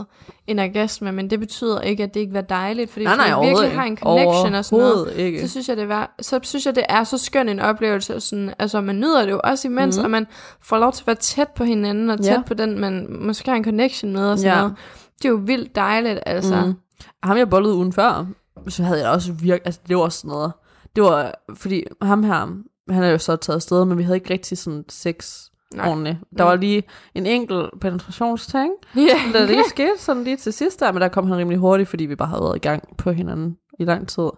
[0.47, 3.37] en orgasme, men det betyder ikke, at det ikke var dejligt, fordi Nej, nej, hvis
[3.37, 4.03] man virkelig har en ikke.
[4.03, 5.41] connection og sådan noget, ikke.
[5.41, 8.21] så synes jeg, det er, så synes jeg, det er så skøn en oplevelse.
[8.21, 10.05] Sådan, altså, man nyder det jo også imens, mm.
[10.05, 10.27] og man
[10.63, 12.43] får lov til at være tæt på hinanden, og tæt Ja.
[12.47, 14.61] på den, man måske har en connection med, og sådan Ja.
[14.61, 14.75] noget.
[15.19, 16.63] Det er jo vildt dejligt, altså.
[16.67, 16.75] Mm.
[17.23, 18.27] Ham jeg bollede ugen før,
[18.69, 20.53] så havde jeg også virkelig, altså det var også sådan noget,
[20.97, 22.47] det var, fordi ham her,
[22.91, 25.41] han er jo så taget afsted, men vi havde ikke rigtig sådan sex
[25.75, 25.89] Nej.
[25.91, 26.17] ordentligt.
[26.39, 26.83] Der var lige
[27.15, 29.39] en enkelt penetrationsting, Ja.
[29.39, 32.05] der lige skete sådan lige til sidst der, men der kom han rimelig hurtigt, fordi
[32.07, 34.29] vi bare havde været i gang på hinanden i lang tid.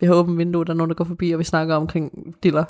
[0.00, 2.64] Vi har åbent vindue, der er nogen, der går forbi, og vi snakker omkring diller.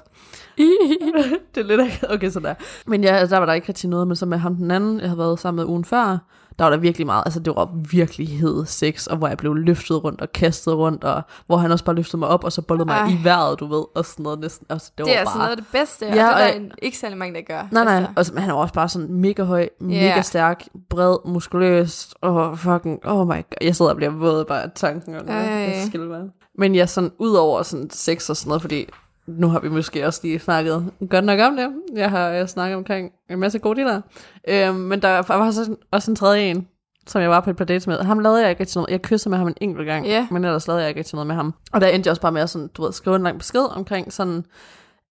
[1.54, 2.04] det er lidt.
[2.10, 2.54] Okay, så der.
[2.86, 5.08] Men ja, der var der ikke rigtig noget, men så med ham den anden, jeg
[5.08, 6.18] havde været sammen med ugen før,
[6.58, 10.04] der var der virkelig meget, altså det var virkelighed sex, og hvor jeg blev løftet
[10.04, 12.84] rundt og kastet rundt, og hvor han også bare løftede mig op, og så bollede
[12.86, 13.08] mig Ej.
[13.08, 14.66] i vejret, du ved, og sådan noget næsten.
[14.70, 15.38] Altså, det, Det er var altså bare...
[15.38, 17.34] noget af det bedste, og Ja, det er og der jeg- en- ikke særlig mange,
[17.34, 17.68] der gør.
[17.72, 18.12] Nej, nej, Altså.
[18.16, 20.22] og så- men han var også bare sådan mega høj, mega Ja.
[20.22, 24.70] stærk, bred, muskuløs, og fucking, oh my god, jeg sidder og bliver våd bare af
[24.74, 25.66] tanken om det, Ej.
[25.66, 26.28] det skal være.
[26.58, 28.86] Men jeg sådan, ud over sådan sex og sådan noget, fordi
[29.28, 31.68] nu har vi måske også lige snakket godt nok om det.
[31.96, 34.00] Jeg har jeg snakket omkring en masse gode dealer.
[34.48, 36.68] Øhm, men der var så også en tredje en,
[37.06, 37.98] som jeg var på et par dates med.
[37.98, 38.90] Ham lavede jeg ikke rigtig noget.
[38.90, 40.26] Jeg kyssede med ham en enkelt gang, Ja.
[40.30, 41.54] men ellers lavede jeg ikke rigtig noget med ham.
[41.72, 43.76] Og der endte jeg også bare med at sådan, du ved, skrive en lang besked
[43.76, 44.44] omkring sådan,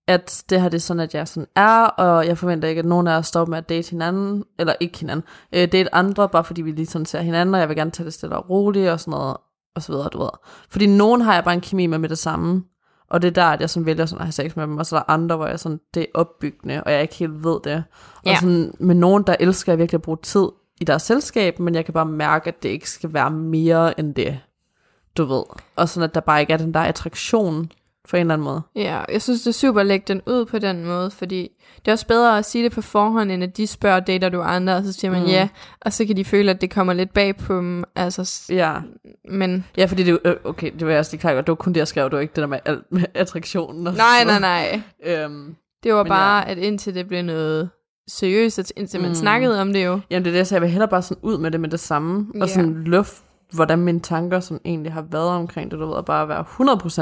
[0.07, 2.85] at det her det er sådan, at jeg sådan er, og jeg forventer ikke, at
[2.85, 6.43] nogen af os står med at date hinanden, eller ikke hinanden, øh, date andre, bare
[6.43, 8.89] fordi vi lige sådan ser hinanden, og jeg vil gerne tage det stille og roligt,
[8.89, 9.37] og sådan noget,
[9.75, 10.29] og så videre, du ved.
[10.69, 12.63] Fordi nogen har jeg bare en kemi med med det samme,
[13.09, 14.85] og det er der, at jeg sådan vælger sådan at have sex med dem, og
[14.85, 17.59] så er der andre, hvor jeg sådan, det er opbyggende, og jeg ikke helt ved
[17.63, 17.83] det.
[18.15, 18.35] Og Ja.
[18.39, 20.47] sådan, med nogen, der elsker jeg virkelig at bruge tid
[20.81, 24.15] i deres selskab, men jeg kan bare mærke, at det ikke skal være mere end
[24.15, 24.39] det,
[25.17, 25.43] du ved.
[25.75, 27.71] Og sådan, at der bare ikke er den der attraktion,
[28.09, 28.61] for en eller anden måde.
[28.75, 31.87] Ja, jeg synes, det er super at lægge den ud på den måde, fordi det
[31.87, 34.75] er også bedre at sige det på forhånd, end at de spørger, dater du andre,
[34.75, 35.27] og så siger man Mm.
[35.27, 35.47] ja,
[35.81, 38.73] og så kan de føle, at det kommer lidt bag på dem, altså, Ja,
[39.31, 41.73] men ja fordi det, øh, okay, det var jeg også lige klar, det var kun
[41.73, 43.87] det, jeg skrev, det var ikke det der med, alt, med attraktionen.
[43.87, 44.41] Og nej, nej, noget.
[44.41, 44.81] nej,
[45.23, 46.51] Øhm, det var bare, ja.
[46.51, 47.69] at indtil det blev noget
[48.09, 49.15] seriøst, indtil man Mm.
[49.15, 49.99] snakkede om det jo.
[50.09, 51.79] Jamen det er det, så jeg vil hellere bare sådan ud med det med det
[51.79, 55.93] samme, og sådan luft, hvordan mine tanker sådan egentlig har været omkring det, du ved,
[55.93, 56.45] og bare være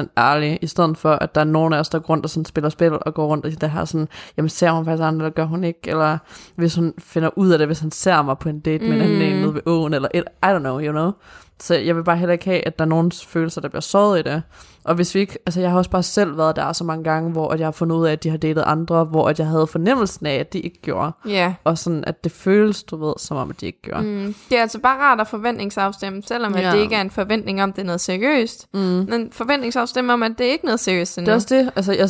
[0.06, 2.30] 100% ærlig, i stedet for, at der er nogen af os, der går rundt og
[2.30, 5.26] sådan spiller spil, og går rundt og det her sådan, jamen ser hun faktisk andre,
[5.26, 6.18] eller gør hun ikke, eller
[6.56, 9.02] hvis hun finder ud af det, hvis han ser mig på en date med en
[9.02, 9.22] anden Mm.
[9.22, 11.12] en nede ved åen, eller et, I don't know, you know.
[11.60, 14.20] Så jeg vil bare heller ikke have, at der er nogens følelser, der bliver såret
[14.20, 14.44] i det.
[14.84, 17.32] Og hvis vi ikke, altså jeg har også bare selv været der så mange gange,
[17.32, 19.48] hvor at jeg har fundet ud af, at de har datet andre, hvor at jeg
[19.48, 21.12] havde fornemmelsen af, at de ikke gjorde.
[21.28, 24.04] Ja, Og sådan, at det føles, du ved, som om, at de ikke gjorde.
[24.04, 24.36] mm.
[24.50, 26.62] det er altså bare rart at forventningsafstemme, selvom Ja.
[26.68, 28.68] at det ikke er en forventning om, det er noget seriøst.
[28.74, 28.80] Mm.
[28.80, 31.26] Men forventningsafstemme om, at det er ikke noget seriøst endnu.
[31.26, 32.10] Det er også det, altså jeg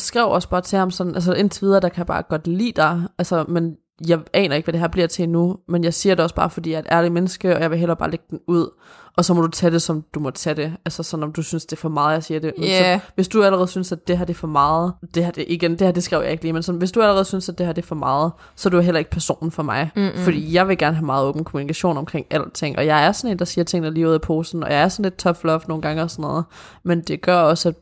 [0.00, 2.72] skrev også bare til ham sådan, altså indtil videre, der kan jeg bare godt lide
[2.76, 3.76] dig, altså, men
[4.08, 6.50] jeg aner ikke, hvad det her bliver til nu, men jeg siger det også bare,
[6.50, 8.68] fordi jeg er et ærligt menneske, og jeg vil hellere bare lægge den ud,
[9.16, 11.42] og så må du tage det, som du må tage det, altså sådan, om du
[11.42, 12.52] synes, det er for meget, jeg siger det.
[12.58, 12.98] Men Ja.
[12.98, 15.44] Så, hvis du allerede synes, at det her det er for meget, det her det,
[15.48, 17.58] igen, det her det skrev jeg ikke lige, men sådan, hvis du allerede synes, at
[17.58, 20.10] det her det er for meget, så er du heller ikke personen for mig, Mm-mm.
[20.16, 23.38] fordi jeg vil gerne have meget åben kommunikation omkring alting, og jeg er sådan en,
[23.38, 25.82] der siger tingene lige ud af posen, og jeg er sådan lidt tough love nogle
[25.82, 26.44] gange og sådan noget,
[26.82, 27.74] men det gør også, at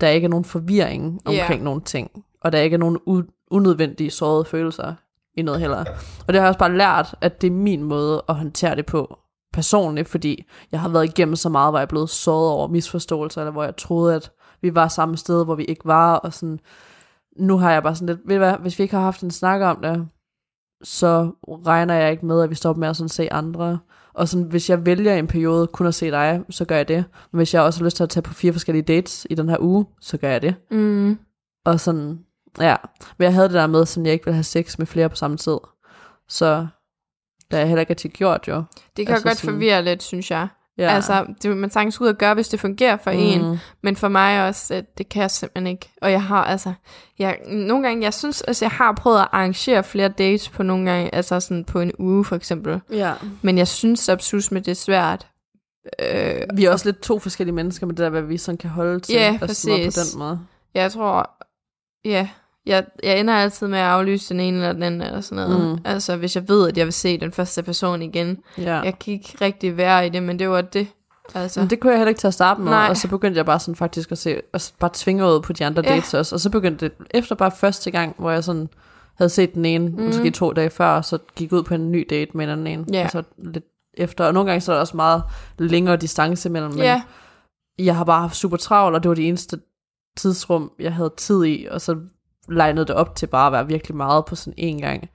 [0.00, 1.64] der ikke er nogen forvirring omkring Ja.
[1.64, 4.94] nogle ting, og der ikke er nogen u- unødvendige sårede følelser
[5.36, 5.84] i noget heller.
[6.26, 8.86] Og det har jeg også bare lært, at det er min måde at håndtere det
[8.86, 9.18] på
[9.52, 13.40] personligt, fordi jeg har været igennem så meget, hvor jeg er blevet såret over misforståelser,
[13.40, 16.60] eller hvor jeg troede, at vi var samme sted, hvor vi ikke var, og sådan,
[17.36, 19.60] nu har jeg bare sådan lidt, ved hvad, hvis vi ikke har haft en snak
[19.60, 20.08] om det,
[20.82, 21.30] så
[21.66, 23.78] regner jeg ikke med, at vi stopper med at sådan se andre.
[24.14, 27.04] Og sådan, hvis jeg vælger en periode kun at se dig, så gør jeg det.
[27.32, 29.48] Men hvis jeg også har lyst til at tage på fire forskellige dates i den
[29.48, 30.54] her uge, så gør jeg det.
[30.70, 31.18] Mm.
[31.64, 32.18] Og sådan,
[32.60, 32.76] ja.
[33.18, 35.16] Men jeg havde det der med, at jeg ikke ville have sex med flere på
[35.16, 35.56] samme tid.
[36.28, 36.54] Så
[37.40, 38.62] det har jeg heller ikke rigtig gjort, jo.
[38.96, 40.48] Det kan Altså godt sådan- forvirre lidt, synes jeg.
[40.78, 40.88] Ja.
[40.94, 43.18] Altså, det vil man sagtens ud og gøre, hvis det fungerer for mm.
[43.18, 43.58] en.
[43.82, 45.90] Men for mig også, at det kan jeg simpelthen ikke.
[46.02, 46.72] Og jeg har altså,
[47.18, 50.90] jeg, nogle gange, jeg synes, altså jeg har prøvet at arrangere flere dates på nogle
[50.90, 52.80] gange, altså sådan på en uge for eksempel.
[52.90, 53.14] Ja.
[53.42, 55.26] Men jeg synes absolut, med det er svært.
[55.98, 58.70] Øh, Vi er også lidt to forskellige mennesker med det der, hvad vi sådan kan
[58.70, 59.14] holde til.
[59.14, 59.94] Ja, og sådan præcis.
[59.96, 60.40] På den måde.
[60.74, 61.30] jeg tror,
[62.04, 62.28] ja,
[62.66, 65.70] jeg, jeg ender altid med at aflyse den ene eller den anden eller sådan noget.
[65.72, 65.78] Mm.
[65.84, 68.38] Altså, hvis jeg ved, at jeg vil se den første person igen.
[68.58, 68.80] Ja.
[68.80, 70.86] Jeg kan ikke rigtig være i det, men det var det.
[71.34, 72.86] Altså, Men det kunne jeg heller ikke til at starte med, Nej.
[72.90, 75.64] og så begyndte jeg bare sådan faktisk at se, og bare tvinge ud på de
[75.66, 75.94] andre Ja.
[75.94, 78.68] dates også, og så begyndte det, efter bare første gang, hvor jeg sådan
[79.16, 80.02] havde set den ene, mm.
[80.02, 82.66] Måske to dage før, og så gik ud på en ny date med en anden
[82.66, 83.04] en, Ja.
[83.04, 83.64] og så lidt
[83.96, 85.22] efter, og nogle gange så er der også meget
[85.58, 87.02] længere distance imellem, men ja,
[87.78, 89.58] jeg har bare haft super travlt, og det var det eneste
[90.16, 91.96] tidsrum, jeg havde tid i, og så
[92.48, 95.10] legnet det op til bare at være virkelig meget på sådan en gang.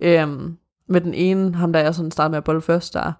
[0.00, 3.12] Øhm, med den ene, ham der jeg sådan startede med at bolle først der,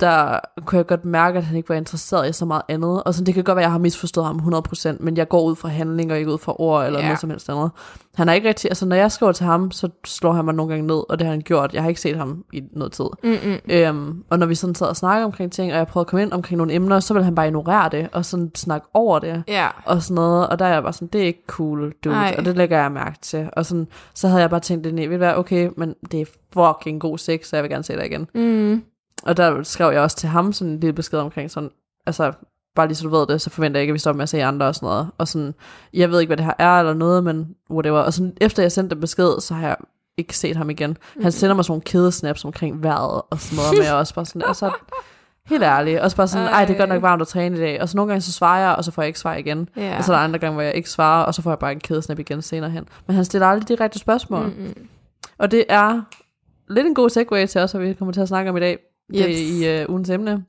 [0.00, 3.02] der kunne jeg godt mærke, at han ikke var interesseret i så meget andet.
[3.02, 5.42] Og sådan, det kan godt være, at jeg har misforstået ham 100%, men jeg går
[5.42, 7.04] ud fra handling og ikke ud fra ord eller Ja.
[7.04, 7.70] noget som helst andet.
[8.14, 10.72] Han er ikke rigtig, altså når jeg skriver til ham, så slår han mig nogle
[10.72, 11.74] gange ned, og det har han gjort.
[11.74, 13.04] Jeg har ikke set ham i noget tid.
[13.24, 13.58] Mm-mm.
[13.68, 16.22] Øhm, og når vi sådan sad og snakkede omkring ting, og jeg prøvede at komme
[16.22, 19.42] ind omkring nogle emner, så ville han bare ignorere det, og sådan snakke over det
[19.48, 19.66] Ja.
[19.84, 22.34] og sådan noget, og der er jeg bare sådan, det er ikke cool, dude, Ej.
[22.38, 23.48] og det lægger jeg mærke til.
[23.52, 27.00] Og sådan, så havde jeg bare tænkt, det vil være okay, men det er fucking
[27.00, 28.26] god sex, så jeg vil gerne se dig igen.
[28.34, 28.82] Mm.
[29.22, 31.70] Og der skrev jeg også til ham sådan en lille besked omkring sådan,
[32.06, 32.32] altså
[32.74, 34.28] bare lige så du ved det, så forventer jeg ikke, at vi stopper med at
[34.28, 35.08] se andre og sådan noget.
[35.18, 35.54] Og sådan,
[35.92, 37.98] jeg ved ikke, hvad det her er eller noget, men whatever.
[37.98, 39.76] Og sådan, efter jeg sendte den besked, så har jeg
[40.16, 40.96] ikke set ham igen.
[41.22, 44.42] Han sender mig sådan nogle kedesnaps omkring vejret og sådan noget, er også bare sådan,
[44.48, 44.70] altså,
[45.46, 46.00] helt ærligt.
[46.00, 47.82] Også bare sådan, ej, det er godt nok varmt at træne i dag.
[47.82, 49.68] Og så nogle gange så svarer jeg, og så får jeg ikke svar igen.
[49.76, 49.98] Ja.
[49.98, 51.72] Og så er der andre gange, hvor jeg ikke svarer, og så får jeg bare
[51.72, 52.88] en kædesnap igen senere hen.
[53.06, 54.46] Men han stiller aldrig direkte spørgsmål.
[54.46, 54.86] Mm.
[55.38, 56.02] Og det er
[56.68, 58.78] lidt en god segue til os, hvad vi kommer til at snakke om i dag.
[59.10, 59.40] Det er Yes.
[59.80, 60.44] i uh, ugens emne.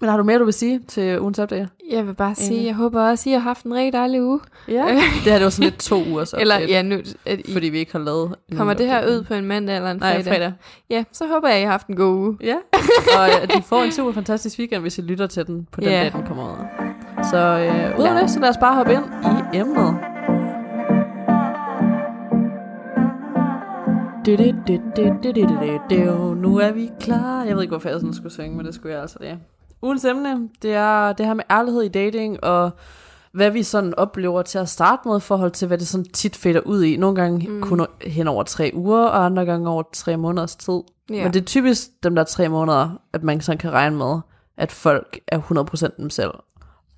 [0.00, 1.68] Men har du mere, du vil sige til ugens update?
[1.90, 2.66] Jeg vil bare sige, Enig.
[2.66, 4.40] jeg håber også, I har haft en rigtig dejlig uge.
[4.68, 4.84] Ja.
[4.94, 5.00] det
[5.32, 6.36] her det var sådan lidt to uger så.
[6.40, 8.34] Eller ja, nu at I Fordi vi ikke har lavet...
[8.56, 10.32] kommer det her ud på en mandag eller en Nej, fredag.
[10.32, 10.52] fredag.
[10.90, 12.36] Ja, så håber jeg, I har haft en god uge.
[12.42, 12.56] Ja.
[13.18, 15.88] Og ja, de får en super fantastisk weekend, hvis I lytter til den på den
[15.88, 16.02] Ja.
[16.02, 16.64] dag, den kommer ud.
[17.30, 19.04] Så øh, ud af det, så lad os bare hoppe ind
[19.54, 20.09] i emnet.
[26.34, 27.44] Nu er vi klar.
[27.44, 29.38] Jeg ved ikke, hvorfor jeg sådan skulle synge, men det skulle jeg altså det.
[29.82, 32.70] Ugens emne, det er det her med ærlighed i dating, og
[33.32, 36.36] hvad vi sådan oplever til at starte med, i forhold til, hvad det sådan tit
[36.36, 36.96] fader ud i.
[36.96, 37.62] Nogle gange mm.
[37.62, 40.80] kun hen over tre uger, og andre gange over tre måneders tid.
[41.10, 41.22] Ja.
[41.22, 44.18] Men det er typisk dem der tre måneder, at man sådan kan regne med,
[44.56, 45.40] at folk er
[45.92, 46.30] 100% dem selv,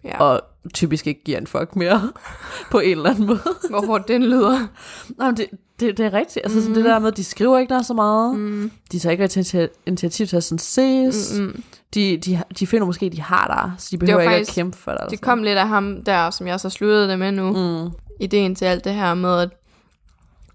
[0.04, 0.20] ja.
[0.20, 0.40] og
[0.74, 2.12] typisk ikke giver en fuck mere,
[2.72, 3.40] på en eller anden måde.
[3.70, 4.58] Hvor hårdt den lyder.
[5.18, 5.46] Nej, men det,
[5.82, 6.44] det, det er rigtigt.
[6.44, 8.38] Altså sådan det der med, at de skriver ikke der så meget.
[8.38, 8.70] Mm.
[8.92, 11.38] De tager ikke rigtig initi- initiativ til at sådan ses.
[11.38, 11.62] Mm-mm.
[11.94, 14.54] De, de, de finder måske, at de har dig, så de behøver ikke faktisk- at
[14.54, 17.32] kæmpe for Det sådan kom lidt af ham der, som jeg så sluttede det med
[17.32, 17.52] nu.
[17.52, 17.90] Mm.
[18.20, 19.50] Ideen til alt det her med, at,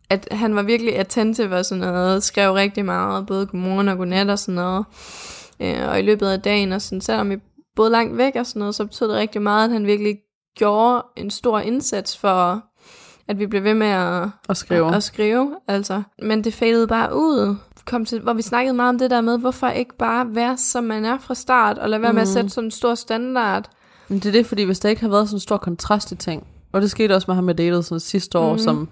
[0.10, 2.24] at han var virkelig attentiv og sådan noget.
[2.24, 4.86] Skrev rigtig meget, både godmorgen og godnat og sådan noget.
[5.60, 7.38] Øh, og i løbet af dagen, og sådan, selvom vi
[7.76, 10.18] boede langt væk og sådan noget, så betød det rigtig meget, at han virkelig
[10.58, 12.64] gjorde en stor indsats for,
[13.28, 14.96] at vi blev ved med at, Og skrive.
[14.96, 15.56] at skrive.
[15.68, 16.02] Altså.
[16.22, 17.56] Men det fadede bare ud.
[17.86, 20.84] Kom til, hvor vi snakkede meget om det der med, hvorfor ikke bare være, som
[20.84, 22.34] man er fra start, og lade være med at Mhm.
[22.34, 23.70] sætte sådan en stor standard.
[24.08, 26.16] Men det er det, fordi hvis der ikke har været sådan en stor kontrast i
[26.16, 28.60] ting, og det skete også med ham, jeg datede sådan sidste år, mm.
[28.60, 28.90] som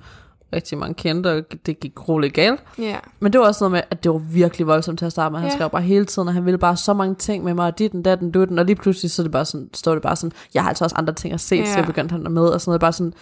[0.53, 2.63] rigtig mange kendte, og det gik grueligt galt.
[2.79, 2.95] Ja.
[3.19, 5.39] Men det var også noget med, at det var virkelig voldsomt til at starte med.
[5.39, 5.55] Han ja.
[5.55, 7.91] skrev bare hele tiden, og han ville bare så mange ting med mig, og dit,
[7.91, 10.61] den, datten, dutten, og lige pludselig så det bare sådan, står det bare sådan, jeg
[10.63, 11.65] har altså også andre ting at se, ja.
[11.73, 13.13] så jeg begyndte han med, og sådan noget, bare sådan,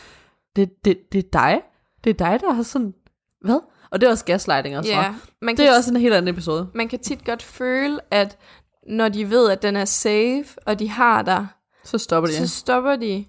[0.55, 1.61] det, det, det er dig,
[2.03, 2.93] det er dig, der har sådan,
[3.41, 3.59] hvad?
[3.91, 4.91] Og det er også gaslighting og så.
[4.91, 6.67] Ja, man Det er også en helt anden episode.
[6.73, 8.37] man kan tit godt føle, at
[8.87, 11.47] når de ved, at den er safe, og de har dig,
[11.83, 13.25] Så stopper de så stopper de.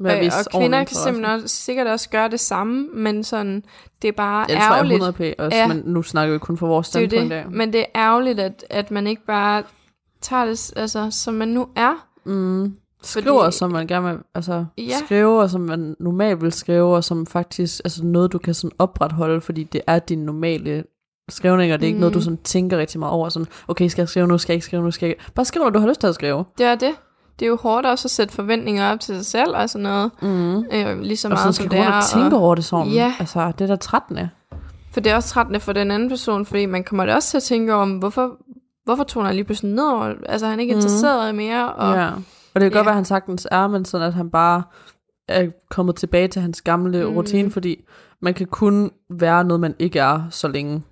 [0.00, 3.62] med Øh, og kvinder kan simpelthen også, sikkert også gøre det samme, men sådan,
[4.02, 5.02] det er bare Jeg tror, jeg er ærgerligt.
[5.02, 5.66] 100 p også, Ja.
[5.68, 7.50] men nu snakker vi kun for vores standpunkt det, af.
[7.50, 9.62] men det er ærgerligt, at, at man ikke bare
[10.20, 12.06] tager det, altså, som man nu er.
[12.24, 12.76] Mm.
[13.02, 14.96] Skriver, Fordi- som man gerne vil, altså, Ja.
[15.06, 19.40] skriver, som man normalt vil skrive, og som faktisk, altså noget, du kan sådan opretholde,
[19.40, 20.84] fordi det er din normale
[21.28, 22.00] skrivninger, det er ikke Mm.
[22.00, 24.56] noget, du sådan tænker rigtig meget over, sådan, okay, skal jeg skrive nu, skal jeg
[24.56, 25.24] ikke skrive nu, skal jeg ikke.
[25.34, 26.44] Bare skriv, når du har lyst til at skrive.
[26.58, 26.90] Det er det.
[27.38, 30.10] Det er jo hårdt også at sætte forventninger op til sig selv og sådan noget.
[30.22, 30.56] Mm.
[30.72, 31.92] Øh, lige så Og meget skal som det er.
[31.92, 32.92] og tænke over det sådan.
[32.92, 33.14] Ja.
[33.18, 34.18] Altså, det er da 13.
[34.92, 37.36] For det er også trættende for den anden person, fordi man kommer da også til
[37.36, 38.30] at tænke om, hvorfor,
[38.84, 40.12] hvorfor toner han lige pludselig nedover?
[40.28, 40.78] Altså, han er ikke Mhm.
[40.78, 41.72] interesseret mere.
[41.72, 42.10] Og, Ja.
[42.54, 42.82] Og det kan godt Ja.
[42.82, 44.62] være, at han sagtens er, men sådan, at han bare
[45.28, 47.16] er kommet tilbage til hans gamle Mm.
[47.16, 47.84] rutine, fordi
[48.22, 50.82] man kan kun være noget, man ikke er så længe.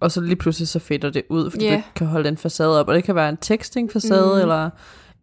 [0.00, 1.76] Og så lige pludselig så fader det ud, fordi yeah.
[1.76, 2.88] ikke kan holde en facade op.
[2.88, 4.40] Og det kan være en texting-facade, Mm.
[4.40, 4.70] eller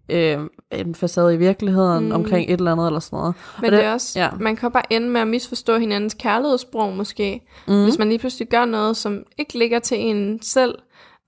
[0.10, 0.40] øh,
[0.72, 2.12] en facade i virkeligheden mm.
[2.12, 3.36] omkring et eller andet, eller sådan noget.
[3.62, 4.30] Men Og det, det- er også, ja.
[4.40, 7.42] man kan bare ende med at misforstå hinandens kærlighedssprog måske.
[7.68, 7.84] Mm.
[7.84, 10.76] Hvis man lige pludselig gør noget, som ikke ligger til en selv.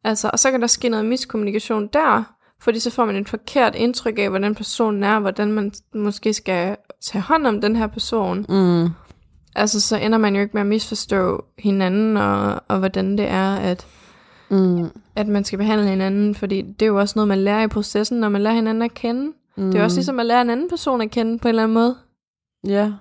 [0.04, 2.35] Altså, og så kan der ske noget miskommunikation der,
[2.66, 6.78] fordi så får man et forkert indtryk af, hvordan personen er, hvordan man måske skal
[7.02, 8.46] tage hånd om den her person.
[8.50, 8.90] Mm.
[9.56, 13.56] Altså, så ender man jo ikke med at misforstå hinanden, og, og hvordan det er,
[13.56, 13.88] at,
[14.50, 14.90] Mm.
[15.16, 18.20] at man skal behandle hinanden, fordi det er jo også noget, man lærer i processen,
[18.20, 19.32] når man lærer hinanden at kende.
[19.58, 19.72] Mm.
[19.72, 21.74] Det er også ligesom at lære en anden person at kende på en eller anden
[21.74, 21.96] måde.
[22.68, 22.92] Ja.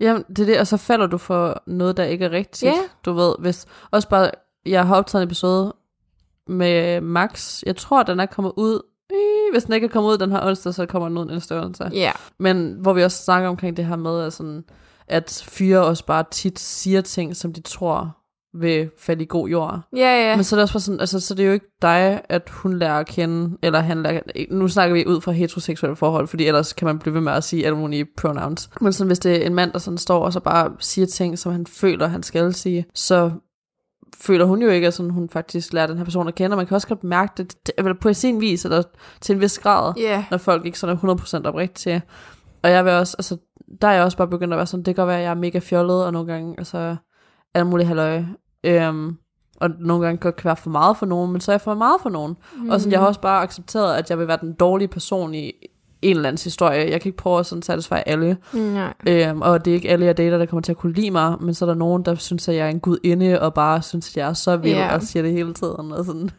[0.00, 2.72] Ja, det er det, og så falder du for noget, der ikke er rigtigt.
[2.72, 2.78] Ja.
[3.04, 4.30] Du ved, hvis også bare,
[4.66, 5.74] jeg har optaget en episode
[6.46, 7.62] med Max.
[7.66, 8.82] Jeg tror, den er kommet ud.
[9.52, 11.90] Hvis den ikke er kommet ud den her onsdag, så kommer den ud næste onsdag.
[11.92, 12.12] Ja.
[12.38, 14.64] Men hvor vi også snakker omkring det her med, at, sådan,
[15.08, 18.18] at fyre også bare tit siger ting, som de tror
[18.54, 19.80] vil falde i god jord.
[19.96, 20.36] Ja, ja.
[20.36, 22.50] Men så er det også bare sådan, altså, så det er jo ikke dig, at
[22.50, 26.46] hun lærer at kende, eller han lærer, nu snakker vi ud fra heteroseksuelle forhold, fordi
[26.46, 28.70] ellers kan man blive ved med at sige alle mulige pronouns.
[28.80, 31.38] Men sådan, hvis det er en mand, der sådan står og så bare siger ting,
[31.38, 33.30] som han føler, han skal sige, så
[34.20, 36.56] føler hun jo ikke, at sådan, hun faktisk lærer den her person at kende, og
[36.56, 38.82] man kan også godt mærke det, det eller på sin vis, eller
[39.20, 40.24] til en vis grad, Ja.
[40.30, 42.02] når folk ikke sådan er 100% oprigtige.
[42.62, 43.36] Og jeg vil også, altså,
[43.82, 45.30] der er jeg også bare begyndt at være sådan, det kan godt være, at jeg
[45.30, 46.96] er mega fjollet, og nogle gange, altså,
[47.54, 48.22] alle mulige halløj.
[48.64, 49.16] Øhm,
[49.60, 51.74] og nogle gange godt kan være for meget for nogen, men så er jeg for
[51.74, 52.36] meget for nogen.
[52.56, 52.70] Mm.
[52.70, 55.52] Og sådan, jeg har også bare accepteret, at jeg vil være den dårlige person i
[56.02, 56.78] en eller anden historie.
[56.90, 58.36] Jeg kan ikke prøve at sådan satisfy alle.
[58.52, 58.94] Nej.
[59.08, 61.34] Øhm, og det er ikke alle, jeg dater, der kommer til at kunne lide mig,
[61.40, 64.08] men så er der nogen, der synes, at jeg er en gudinde, og bare synes,
[64.08, 64.80] at jeg er så vild, Ja.
[64.80, 64.94] yeah.
[64.94, 66.30] og siger det hele tiden, og sådan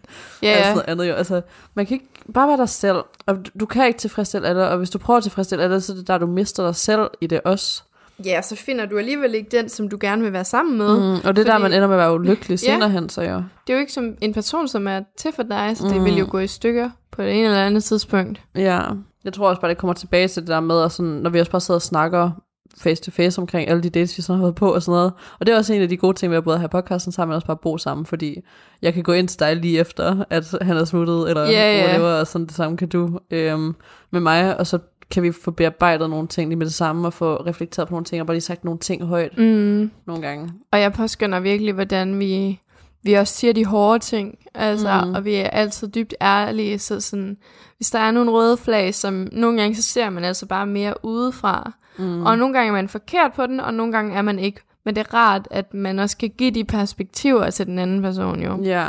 [0.43, 0.59] Ja, yeah.
[0.67, 0.73] ja.
[0.73, 1.13] noget andet jo.
[1.13, 1.41] Altså,
[1.73, 4.77] man kan ikke bare være dig selv, og du, du kan ikke tilfredsstille alle, og
[4.77, 7.27] hvis du prøver at tilfredsstille alle, så er det der, du mister dig selv i
[7.27, 7.83] det også.
[8.25, 10.97] Ja, så finder du alligevel ikke den, som du gerne vil være sammen med.
[10.97, 11.03] Mm.
[11.03, 12.71] Mm, og det er der, Fordi- man ender med at være ulykkelig Ja.
[12.73, 13.35] senere hen, så jo.
[13.35, 16.05] Det er jo ikke som en person, som er til for dig, så det Mm.
[16.05, 18.41] vil jo gå i stykker på det ene eller andet tidspunkt.
[18.55, 18.79] Ja,
[19.25, 21.39] jeg tror også bare, det kommer tilbage til det der med, at sådan, når vi
[21.39, 22.32] også bare sidder og snakker
[22.77, 25.13] face to face omkring alle de dates, vi sådan har været på og sådan noget.
[25.39, 27.29] Og det er også en af de gode ting ved at både have podcasten sammen,
[27.32, 28.41] men også bare bo sammen, fordi
[28.82, 31.86] jeg kan gå ind til dig lige efter, at han er smuttet, eller Ja, ja.
[31.86, 33.75] whatever, og sådan det samme kan du øhm,
[34.12, 34.79] med mig, og så
[35.12, 38.05] kan vi få bearbejdet nogle ting lige med det samme, og få reflekteret på nogle
[38.05, 39.91] ting, og bare lige sagt nogle ting højt Mm.
[40.08, 40.51] nogle gange.
[40.71, 42.60] Og jeg påskynder virkelig, hvordan vi,
[43.03, 44.38] vi også siger de hårde ting.
[44.55, 45.13] Altså, Mm.
[45.13, 46.79] Og vi er altid dybt ærlige.
[46.79, 47.38] Så sådan,
[47.77, 51.05] hvis der er nogle røde flag, som nogle gange så ser man altså bare mere
[51.05, 51.71] udefra.
[51.97, 52.25] Mm.
[52.25, 54.62] Og nogle gange er man forkert på den, og nogle gange er man ikke.
[54.85, 58.41] Men det er rart, at man også kan give de perspektiver til den anden person
[58.43, 58.63] jo.
[58.63, 58.88] Ja,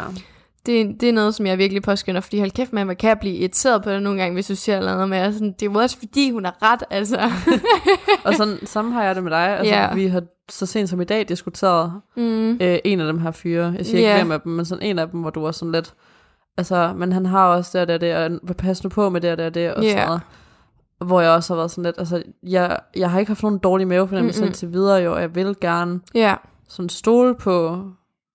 [0.66, 3.82] Det, det er noget, som jeg virkelig påskynder, fordi hold kæft, man kan blive irriteret
[3.82, 5.98] på det nogle gange, hvis du siger noget med, og sådan, det er jo også
[5.98, 7.30] fordi, hun har ret, altså.
[8.24, 9.58] og sådan, samme har jeg det med dig.
[9.58, 9.94] Altså, Ja.
[9.94, 12.50] Vi har så sent som i dag diskuteret mm.
[12.60, 13.74] øh, en af dem her fyre.
[13.76, 14.14] Jeg siger Ja.
[14.14, 15.94] ikke hvem af dem, men sådan en af dem, hvor du var sådan lidt...
[16.56, 19.20] Altså, men han har også det og det og det, og passer nu på med
[19.20, 19.90] det og det og det, og Ja.
[19.90, 20.20] sådan noget.
[21.04, 23.86] Hvor jeg også har været sådan lidt, altså, jeg, jeg har ikke haft nogen dårlig
[23.88, 26.34] mavefornemmelse indtil videre, jo, og jeg vil gerne Ja,
[26.68, 27.84] sådan stole på,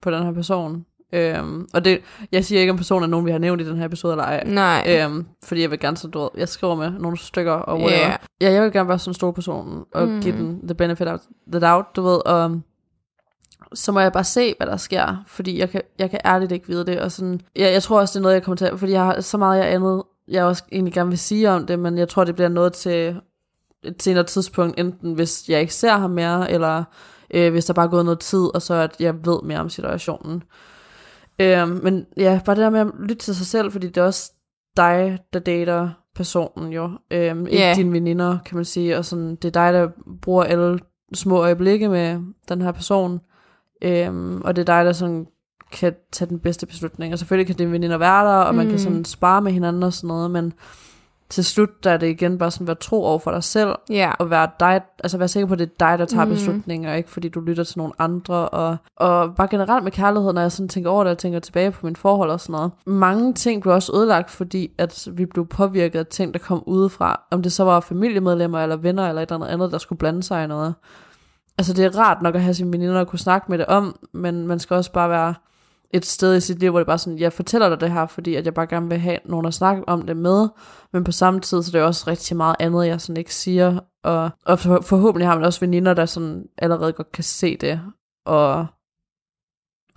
[0.01, 0.85] på den her person.
[1.13, 3.77] Øhm, og det, jeg siger ikke, om personen er nogen, vi har nævnt i den
[3.77, 4.43] her episode, eller ej.
[4.43, 4.99] nej.
[5.05, 8.07] Øhm, fordi jeg vil gerne sådan, du ved, jeg skriver med nogle stykker og whatever.
[8.07, 8.15] Ja.
[8.41, 10.13] Ja, jeg vil gerne være sådan en stor person, og Mm.
[10.13, 10.21] mm.
[10.21, 11.19] give den the benefit of
[11.51, 12.61] the doubt, du ved, og
[13.73, 16.67] så må jeg bare se, hvad der sker, fordi jeg kan, jeg kan ærligt ikke
[16.67, 18.91] vide det, og sådan, jeg, jeg tror også, det er noget, jeg kommer til, fordi
[18.91, 21.97] jeg har så meget, jeg andet, jeg også egentlig gerne vil sige om det, men
[21.97, 23.15] jeg tror, det bliver noget til
[23.83, 26.83] et senere tidspunkt, enten hvis jeg ikke ser ham mere, eller
[27.33, 29.69] øh, hvis der bare er gået noget tid, og så at jeg ved mere om
[29.69, 30.43] situationen.
[31.39, 34.03] Øh, men ja, bare det der med at lytte til sig selv, fordi det er
[34.05, 34.31] også
[34.77, 36.89] dig, der dater personen jo.
[37.11, 37.73] Øhm, ikke Ja.
[37.75, 38.97] dine veninder, kan man sige.
[38.97, 39.87] Og sådan, det er dig, der
[40.21, 40.79] bruger alle
[41.13, 42.19] små øjeblikke med
[42.49, 43.19] den her person.
[43.81, 45.27] Øhm, og det er dig, der sådan
[45.71, 47.13] kan tage den bedste beslutning.
[47.13, 48.69] Og selvfølgelig kan dine veninder være der, og man Mm.
[48.69, 50.53] kan sådan spare med hinanden og sådan noget, men
[51.29, 53.75] til slut, der er det igen bare sådan at være tro over for dig selv,
[53.89, 54.11] Ja.
[54.19, 56.31] og være dig, altså være sikker på, at det er dig, der tager mm.
[56.31, 60.41] beslutninger, ikke fordi du lytter til nogle andre, og, og bare generelt med kærlighed, når
[60.41, 62.71] jeg sådan tænker over det, og tænker tilbage på mine forhold og sådan noget.
[62.85, 67.21] Mange ting blev også ødelagt, fordi at vi blev påvirket af ting, der kom udefra,
[67.31, 70.23] om det så var familiemedlemmer, eller venner, eller et eller andet andet, der skulle blande
[70.23, 70.75] sig i noget.
[71.57, 73.95] Altså det er rart nok at have sine veninder og kunne snakke med det om,
[74.13, 75.33] men man skal også bare være
[75.95, 78.35] et sted i sit liv, hvor det bare sådan, jeg fortæller dig det her, fordi
[78.35, 80.47] at jeg bare gerne vil have nogen at snakke om det med,
[80.93, 83.79] men på samme tid, så er det også rigtig meget andet, jeg sådan ikke siger,
[84.03, 87.81] og, og for, forhåbentlig har man også veninder, der sådan allerede godt kan se det,
[88.25, 88.65] og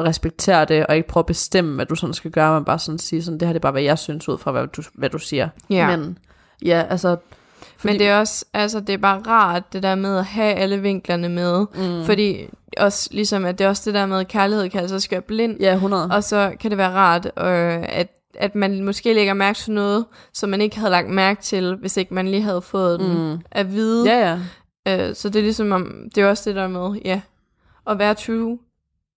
[0.01, 2.99] respektere det, og ikke prøve at bestemme, hvad du sådan skal gøre, men bare sådan
[2.99, 5.11] sige sådan, det her det er bare, hvad jeg synes ud fra, hvad du, hvad
[5.11, 5.49] du siger.
[5.71, 5.97] Ja.
[5.97, 6.19] Men
[6.65, 7.17] ja, altså...
[7.79, 7.93] Fordi...
[7.93, 10.83] Men det er også, altså det er bare rart, det der med at have alle
[10.83, 11.67] vinklerne med.
[11.75, 15.01] mm, Fordi også ligesom, at det er også det der med, at kærlighed kan altså
[15.01, 15.61] skøre blind.
[15.61, 16.09] Ja, 100.
[16.11, 20.05] Og så kan det være rart, øh, at, at man måske lægger mærke til noget,
[20.35, 23.39] som man ikke havde lagt mærke til, hvis ikke man lige havde fået den mm.
[23.51, 24.15] at vide.
[24.15, 24.39] Ja,
[24.87, 25.09] ja.
[25.09, 27.21] Øh, så det er ligesom om, det er også det der med, ja,
[27.91, 28.59] at være true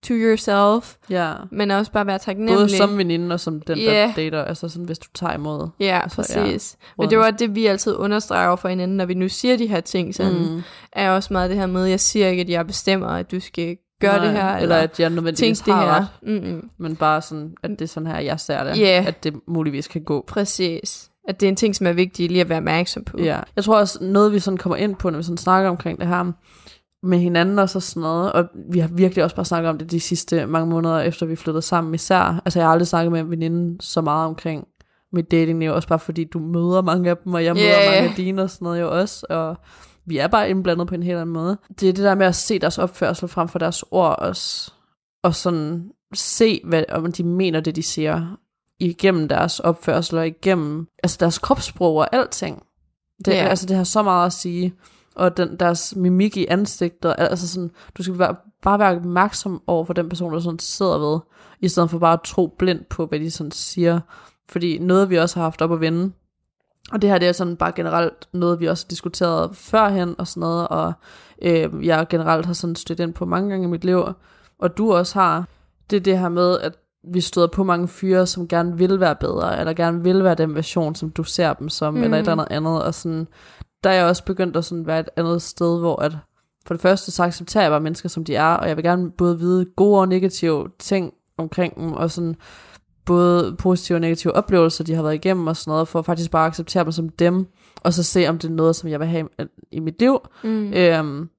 [0.07, 1.33] to yourself, ja.
[1.51, 2.57] men også bare være taknemmelig.
[2.57, 4.13] Både som veninde og som den, der Ja.
[4.15, 5.67] dater, altså sådan, hvis du tager imod.
[5.79, 6.77] Ja, Altså, præcis.
[6.81, 7.01] ja.
[7.03, 9.79] Men det var det, vi altid understreger for hinanden, når vi nu siger de her
[9.81, 10.63] ting, sådan, mm.
[10.93, 13.77] Er også meget det her med, jeg siger ikke, at jeg bestemmer, at du skal
[14.01, 15.91] gøre Nej, det her, eller at jeg nødvendigvis det har her.
[15.93, 16.69] ret, Mm-mm.
[16.77, 19.03] men bare sådan, at det er sådan her, jeg ser det, Ja.
[19.07, 20.23] at det muligvis kan gå.
[20.27, 21.07] Præcis.
[21.27, 23.17] At det er en ting, som er vigtig lige at være opmærksom på.
[23.19, 23.39] Ja.
[23.55, 26.07] Jeg tror også, noget vi sådan kommer ind på, når vi sådan snakker omkring det
[26.07, 26.31] her
[27.03, 29.91] med hinanden og så sådan noget, og vi har virkelig også bare snakket om det
[29.91, 32.41] de sidste mange måneder, efter vi flyttede sammen især.
[32.45, 34.67] Altså jeg har aldrig snakket med en veninde så meget omkring
[35.13, 37.91] mit datingliv, også bare fordi du møder mange af dem, og jeg møder ja.
[37.91, 39.57] mange af dine og sådan noget jo også, og
[40.05, 41.57] vi er bare indblandet på en helt anden måde.
[41.79, 44.71] Det er det der med at se deres opførsel frem for deres ord også.
[45.23, 48.37] og sådan se, hvad, om de mener det, de siger,
[48.79, 52.63] igennem deres opførsel, og igennem altså deres kropssprog og alting.
[53.25, 53.47] Det, Ja.
[53.47, 54.73] Altså, det har så meget at sige.
[55.21, 59.85] Og den, deres mimik i ansigtet, altså sådan, du skal være, bare være opmærksom over
[59.85, 61.19] for den person, der sådan sidder ved,
[61.59, 63.99] i stedet for bare at tro blindt på, hvad de sådan siger.
[64.49, 66.11] Fordi noget, vi også har haft op at vende,
[66.91, 70.27] og det her det er sådan bare generelt noget, vi også har diskuteret førhen og
[70.27, 70.93] sådan noget, og
[71.41, 74.03] øh, jeg generelt har sådan stødt ind på mange gange i mit liv,
[74.59, 75.47] og du også har,
[75.89, 79.15] det er det her med, at vi støder på mange fyre, som gerne vil være
[79.15, 82.03] bedre, eller gerne vil være den version, som du ser dem som, mm.
[82.03, 83.27] eller et eller andet andet, og sådan,
[83.83, 86.17] der er jeg også begyndt at sådan være et andet sted, hvor at,
[86.65, 89.11] for det første, så accepterer jeg bare mennesker, som de er, og jeg vil gerne
[89.11, 92.35] både vide gode og negative ting omkring dem, og sådan,
[93.05, 96.45] både positive og negative oplevelser, de har været igennem og sådan noget, for faktisk bare
[96.45, 97.45] at acceptere dem som dem,
[97.81, 100.19] og så se, om det er noget, som jeg vil have i- i mit liv.
[100.43, 100.73] Mm.
[100.73, 101.29] Øhm,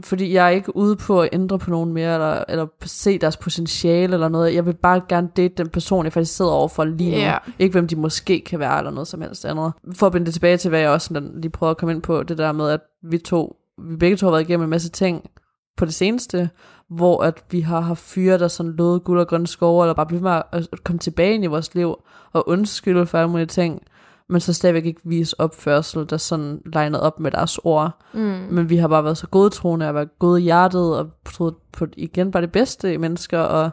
[0.00, 3.36] fordi jeg er ikke ude på at ændre på nogen mere, eller, eller se deres
[3.36, 4.54] potentiale eller noget.
[4.54, 7.16] Jeg vil bare gerne date den person, jeg faktisk sidder overfor lige nu.
[7.16, 7.36] Ja.
[7.58, 9.72] Ikke hvem de måske kan være, eller noget som helst andet.
[9.92, 12.02] For at binde det tilbage til, hvad jeg også sådan, lige prøvede at komme ind
[12.02, 14.90] på, det der med, at vi to, vi begge to har været igennem en masse
[14.90, 15.30] ting
[15.76, 16.50] på det seneste,
[16.90, 20.06] hvor at vi har haft fyre, der sådan lovede guld og grønne skove, eller bare
[20.06, 21.94] blive ved med at komme tilbage ind i vores liv,
[22.32, 23.82] og undskylde for alle mulige ting,
[24.28, 28.02] men så stadigvæk ikke vise opførsel, der sådan legnet op med deres ord.
[28.14, 28.20] Mm.
[28.50, 31.86] Men vi har bare været så godtroende og været gode i hjertet og troet på
[31.96, 33.38] igen bare det bedste i mennesker.
[33.38, 33.70] Og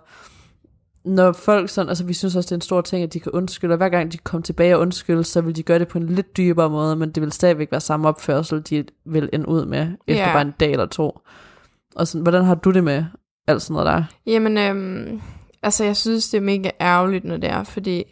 [1.06, 3.32] når folk sådan, altså vi synes også, det er en stor ting, at de kan
[3.32, 5.98] undskylde, og hver gang de kommer tilbage og undskylde, så vil de gøre det på
[5.98, 9.66] en lidt dybere måde, men det vil stadigvæk være samme opførsel, de vil ende ud
[9.66, 10.34] med, efter Ja.
[10.34, 11.20] bare en dag eller to.
[11.96, 13.06] Og sådan, hvordan har du det med
[13.48, 14.04] alt sådan noget der?
[14.26, 15.22] Jamen, øhm,
[15.64, 18.04] altså jeg synes, det er mega ærgerligt, når det er, fordi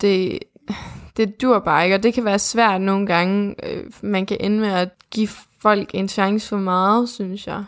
[0.00, 0.38] det,
[1.16, 3.54] det dur bare ikke, og det kan være svært nogle gange.
[3.70, 5.28] Øh, man kan ende med at give
[5.60, 7.64] folk en chance for meget, synes jeg.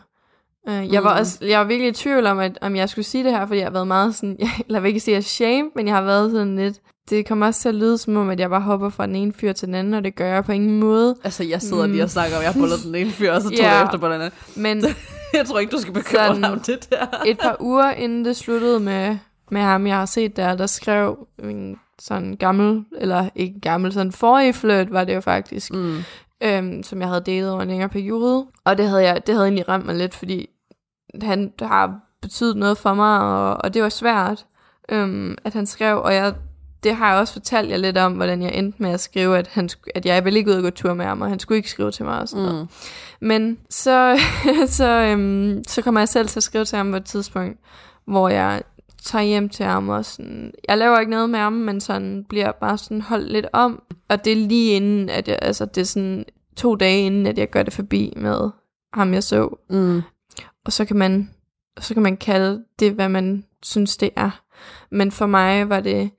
[0.69, 1.21] Øh, jeg, var Mm.
[1.21, 3.59] også, jeg var virkelig i tvivl om, at, om jeg skulle sige det her, fordi
[3.59, 4.39] jeg har været meget sådan,
[4.71, 6.77] jeg vil ikke sige shame, men jeg har været sådan lidt,
[7.11, 9.33] det kommer også til at lyde som om, at jeg bare hopper fra den ene
[9.33, 11.17] fyr til den anden, og det gør jeg på ingen måde.
[11.25, 11.93] Altså, jeg sidder Mm.
[11.93, 13.75] lige og snakker om, jeg har bullet den ene fyr, og så tog Ja.
[13.75, 14.31] jeg efter på den anden.
[14.57, 14.85] Men
[15.35, 17.07] Jeg tror ikke, du skal bekymre dig om det der.
[17.27, 19.17] et par uger inden det sluttede med,
[19.51, 24.13] med ham, jeg har set der, der skrev en sådan gammel, eller ikke gammel, sådan
[24.13, 25.97] forrige flirt var det jo faktisk, Mm.
[26.43, 28.47] øhm, som jeg havde datet over en længere periode.
[28.65, 30.49] Og det havde, jeg, det havde egentlig ramt mig lidt, fordi
[31.23, 34.47] han har betydet noget for mig, og, og det var svært,
[34.89, 36.35] øhm, at han skrev, og jeg,
[36.83, 39.47] det har jeg også fortalt jer lidt om, hvordan jeg endte med at skrive, at,
[39.47, 41.71] han, at jeg ville ikke ud og gå tur med ham, og han skulle ikke
[41.71, 42.61] skrive til mig og sådan noget.
[43.21, 43.27] Mm.
[43.27, 44.19] Men så,
[44.67, 47.59] så, øhm, så kommer jeg selv til at skrive til ham på et tidspunkt,
[48.07, 48.63] hvor jeg
[49.03, 52.53] tager hjem til ham og sådan, jeg laver ikke noget med ham, men sådan bliver
[52.53, 55.85] bare sådan holdt lidt om, og det er lige inden, at jeg, altså det er
[55.85, 56.25] sådan
[56.57, 58.51] to dage inden, at jeg gør det forbi med
[58.95, 60.03] ham, jeg så, Mm.
[60.65, 61.31] og så kan man,
[61.81, 64.41] så kan man kalde det, hvad man synes, det er.
[64.91, 66.11] Men for mig var det,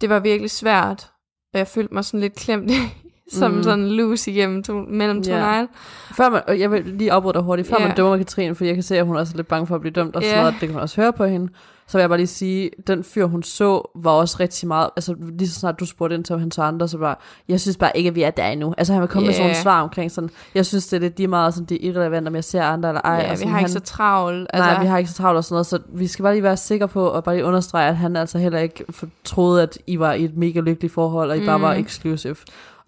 [0.00, 1.10] det var virkelig svært,
[1.52, 2.70] og jeg følte mig sådan lidt klemt,
[3.32, 3.62] som Mm.
[3.62, 5.68] sådan loose igennem to, mellem to negle.
[6.16, 7.86] Før man, jeg vil lige afbryde dig hurtigt, før Ja.
[7.86, 9.80] man dømmer Katrine, for jeg kan se, at hun også er lidt bange for at
[9.80, 10.40] blive dømt, og sådan Ja.
[10.42, 11.52] noget, det kan man også høre på hende.
[11.88, 15.14] Så vil jeg bare lige sige, den fyr, hun så, var også rigtig meget, altså
[15.38, 17.14] lige så snart du spurgte ind til, om han tog andre, så bare,
[17.48, 18.74] jeg synes bare ikke, at vi er der endnu.
[18.78, 21.16] Altså han vil komme med sådan nogle svar omkring sådan, jeg synes, det er lidt
[21.18, 23.12] lige meget, sådan, det er irrelevant, om jeg ser andre eller ej.
[23.14, 24.50] Ja, og vi har han, ikke så travlt.
[24.52, 26.42] Altså, Nej, vi har ikke så travlt og sådan noget, så vi skal bare lige
[26.42, 28.84] være sikre på, og bare lige understrege, at han altså heller ikke
[29.24, 31.62] troede, at I var i et mega lykkeligt forhold, og I bare Mm.
[31.64, 32.36] var exclusive.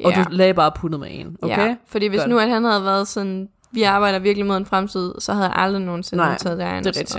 [0.04, 1.58] Og du lagde bare pundet med en, okay?
[1.68, 2.30] Ja, fordi hvis Godt.
[2.30, 5.56] nu, at han havde været sådan, vi arbejder virkelig mod en fremtid, så havde jeg
[5.56, 7.18] aldrig nogensinde Nej, taget det er og sådan rigtigt.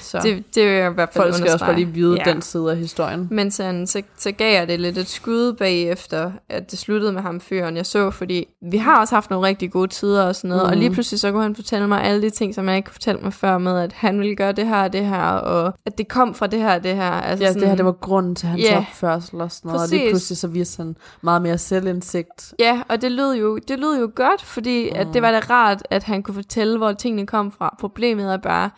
[0.00, 0.18] Så.
[0.22, 2.30] Det, det vil jeg i hvert fald folk skal også bare lige vide ja.
[2.32, 3.28] den side af historien.
[3.30, 7.22] Men sådan, så, så gav jeg det lidt et skud bagefter, at det sluttede med
[7.22, 10.48] ham fyren, jeg så, fordi vi har også haft nogle rigtig gode tider og sådan
[10.48, 10.66] noget, mm.
[10.66, 10.80] og Mhm.
[10.80, 13.20] lige pludselig så kunne han fortælle mig alle de ting, som jeg ikke kunne fortælle
[13.20, 16.08] mig før med, at han ville gøre det her og det her, og at det
[16.08, 17.10] kom fra det her og det her.
[17.10, 18.78] Altså Ja, sådan, det her, det var grunden til hans Ja.
[18.78, 19.82] opførsel og sådan noget.
[19.82, 20.10] Og lige Præcis.
[20.12, 22.54] pludselig så viste han meget mere selvindsigt.
[22.58, 24.96] Ja, og det lød jo, det lød jo godt, fordi mm.
[25.00, 27.76] at det var da rart, at han kunne fortælle, hvor tingene kom fra.
[27.80, 28.70] Problemet er bare,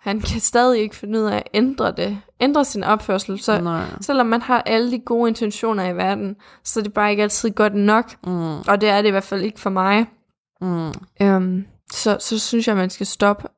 [0.00, 3.38] han kan stadig ikke finde ud af at ændre det, ændre sin opførsel.
[3.38, 3.84] Så Nej.
[4.00, 7.50] selvom man har alle de gode intentioner i verden, så er det bare ikke altid
[7.50, 8.14] godt nok.
[8.26, 10.06] Mm, Og det er det i hvert fald ikke for mig.
[10.60, 10.92] mm,
[11.22, 13.48] Øhm, så, så synes jeg, man skal stoppe.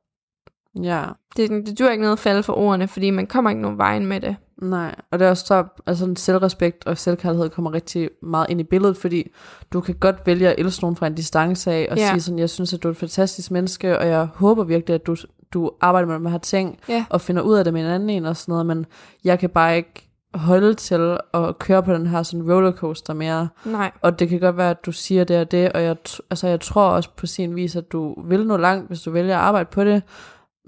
[0.83, 1.03] ja,
[1.37, 4.05] Det, det dur ikke noget at falde for ordene, fordi man kommer ikke nogen vejen
[4.05, 4.35] med det.
[4.61, 4.95] Nej.
[5.11, 8.97] Og det er også så, altså selvrespekt og selvkærlighed kommer rigtig meget ind i billedet,
[8.97, 9.31] fordi
[9.73, 12.09] du kan godt vælge at elske nogen fra en distance af, og Ja.
[12.09, 15.07] sige sådan, jeg synes, at du er et fantastisk menneske, og jeg håber virkelig, at
[15.07, 15.15] du,
[15.53, 17.05] du arbejder med de her ting, Ja.
[17.09, 18.85] og finder ud af det med en anden en og sådan noget, men
[19.23, 23.47] jeg kan bare ikke holde til at køre på den her sådan rollercoaster mere.
[23.65, 23.91] Nej.
[24.01, 25.95] Og det kan godt være, at du siger det og det, og jeg,
[26.29, 29.35] altså jeg tror også på sin vis, at du vil nå langt, hvis du vælger
[29.37, 30.03] at arbejde på det.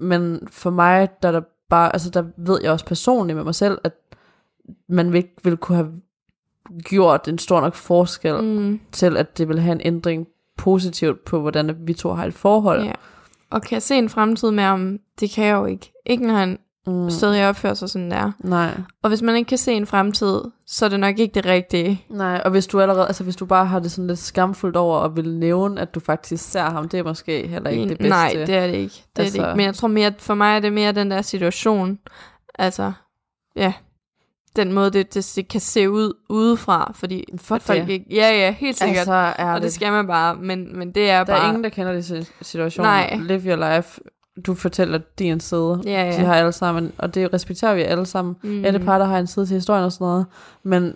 [0.00, 1.40] Men for mig, der er der
[1.70, 3.92] bare, altså der ved jeg også personligt med mig selv, at
[4.88, 5.92] man ikke ville kunne have
[6.84, 8.80] gjort en stor nok forskel Mm.
[8.92, 12.82] til, at det vil have en ændring positivt på, hvordan vi to har et forhold.
[12.84, 12.92] Ja.
[13.50, 14.98] Og kan jeg se en fremtid med ham?
[15.20, 15.92] Det kan jeg jo ikke.
[16.06, 17.10] Ikke når han Mm.
[17.10, 18.32] stadig opfører sig sådan der.
[18.38, 18.70] Nej,
[19.02, 22.04] Og hvis man ikke kan se en fremtid, så er det nok ikke det rigtige.
[22.10, 24.98] nej, og hvis du allerede, altså hvis du bare har det sådan lidt skamfuldt over
[24.98, 28.08] og vil nævne, at du faktisk ser ham, det er måske heller ikke det bedste.
[28.08, 28.94] Nej, det er det ikke.
[28.94, 29.56] Det er Altså- det ikke.
[29.56, 31.98] Men jeg tror mere, for mig er det mere den der situation.
[32.58, 32.92] Altså,
[33.56, 33.72] ja.
[34.56, 37.88] Den måde, det, det, det kan se ud udefra, fordi For at folk det.
[37.88, 38.06] ikke...
[38.10, 38.96] Ja, ja, helt sikkert.
[38.98, 41.44] Altså, Altså, er og det skal man bare, men, men det er Der bare...
[41.44, 42.90] er ingen, der kender de situationer.
[42.90, 43.18] Nej.
[43.22, 44.00] Live your life.
[44.46, 45.82] Du fortæller din side.
[45.84, 46.10] Ja, ja.
[46.16, 48.36] De har alle sammen, og det respekterer vi alle sammen.
[48.42, 48.64] mm.
[48.64, 50.26] Alle par, der har en side til historien og sådan noget.
[50.62, 50.94] Men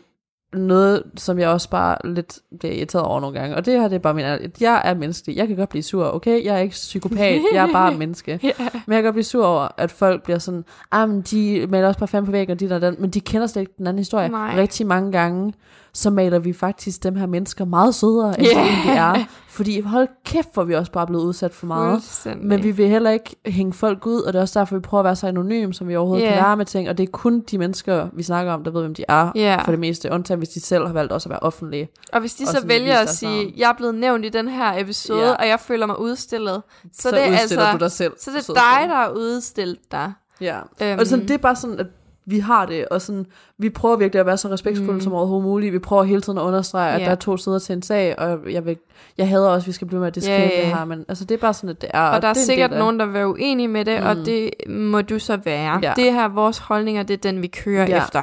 [0.52, 3.94] noget, som jeg også bare lidt bliver irriteret over nogle gange, og det her det
[3.94, 4.24] er bare min.
[4.60, 5.36] Jeg er menneskelig.
[5.36, 6.44] Jeg kan godt blive sur, okay?
[6.44, 7.40] Jeg er ikke psykopat.
[7.52, 8.40] jeg er bare menneske.
[8.42, 8.52] Ja.
[8.58, 11.86] Men jeg kan godt blive sur over, at folk bliver sådan, ah, men de maler
[11.88, 13.86] også bare fem på væggen, og de der den, men de kender slet ikke den
[13.86, 14.28] anden historie.
[14.28, 14.54] Nej.
[14.56, 15.52] Rigtig mange gange,
[15.98, 18.54] så maler vi faktisk dem her mennesker meget sødere, end Ja.
[18.54, 19.24] de egentlig er.
[19.48, 21.92] Fordi hold kæft, hvor vi også bare blevet udsat for meget.
[22.02, 22.46] Fuldstændig.
[22.46, 25.00] Men vi vil heller ikke hænge folk ud, og det er også derfor, vi prøver
[25.00, 26.34] at være så anonyme, som vi overhovedet yeah.
[26.36, 26.88] kan være med ting.
[26.88, 29.62] Og det er kun de mennesker, vi snakker om, der ved, hvem de er, Ja.
[29.64, 30.10] for det meste.
[30.12, 31.88] Undtagen hvis de selv har valgt også at være offentlige.
[32.12, 34.72] Og hvis de Og så vælger at sige, jeg er blevet nævnt i den her
[34.80, 35.32] episode, Ja.
[35.34, 38.12] og jeg føler mig udstillet, så, Så, det er altså, du dig selv.
[38.20, 40.12] så det er dig, der har udstillet dig.
[40.40, 40.58] Ja.
[40.82, 41.86] Øhm, Og sådan, det er bare sådan, at
[42.30, 43.26] vi har det, og sådan,
[43.58, 45.00] vi prøver virkelig at være så respektfulde Mm.
[45.00, 45.72] som overhovedet muligt.
[45.72, 47.04] Vi prøver hele tiden at understrege, at Ja.
[47.04, 48.76] der er to sider til en sag, og jeg, vil,
[49.18, 51.04] jeg hader også, at vi skal blive med at diskutere yeah, ja, det her, men
[51.08, 52.08] altså, det er bare sådan, at det er.
[52.08, 54.06] Og der er sikkert af- nogen, der vil være uenige med det, mm.
[54.06, 55.80] og det må du så være.
[55.82, 55.92] Ja.
[55.96, 58.04] Det her vores holdninger, det er den, vi kører Ja.
[58.04, 58.22] efter.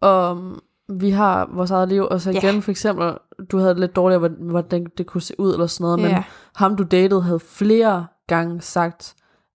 [0.00, 3.12] Og um, vi har vores eget liv, og så igen for eksempel,
[3.52, 6.22] du havde lidt dårligt, hvordan, det kunne se ud eller sådan noget, men Ja.
[6.56, 9.14] ham du datede havde flere gange sagt,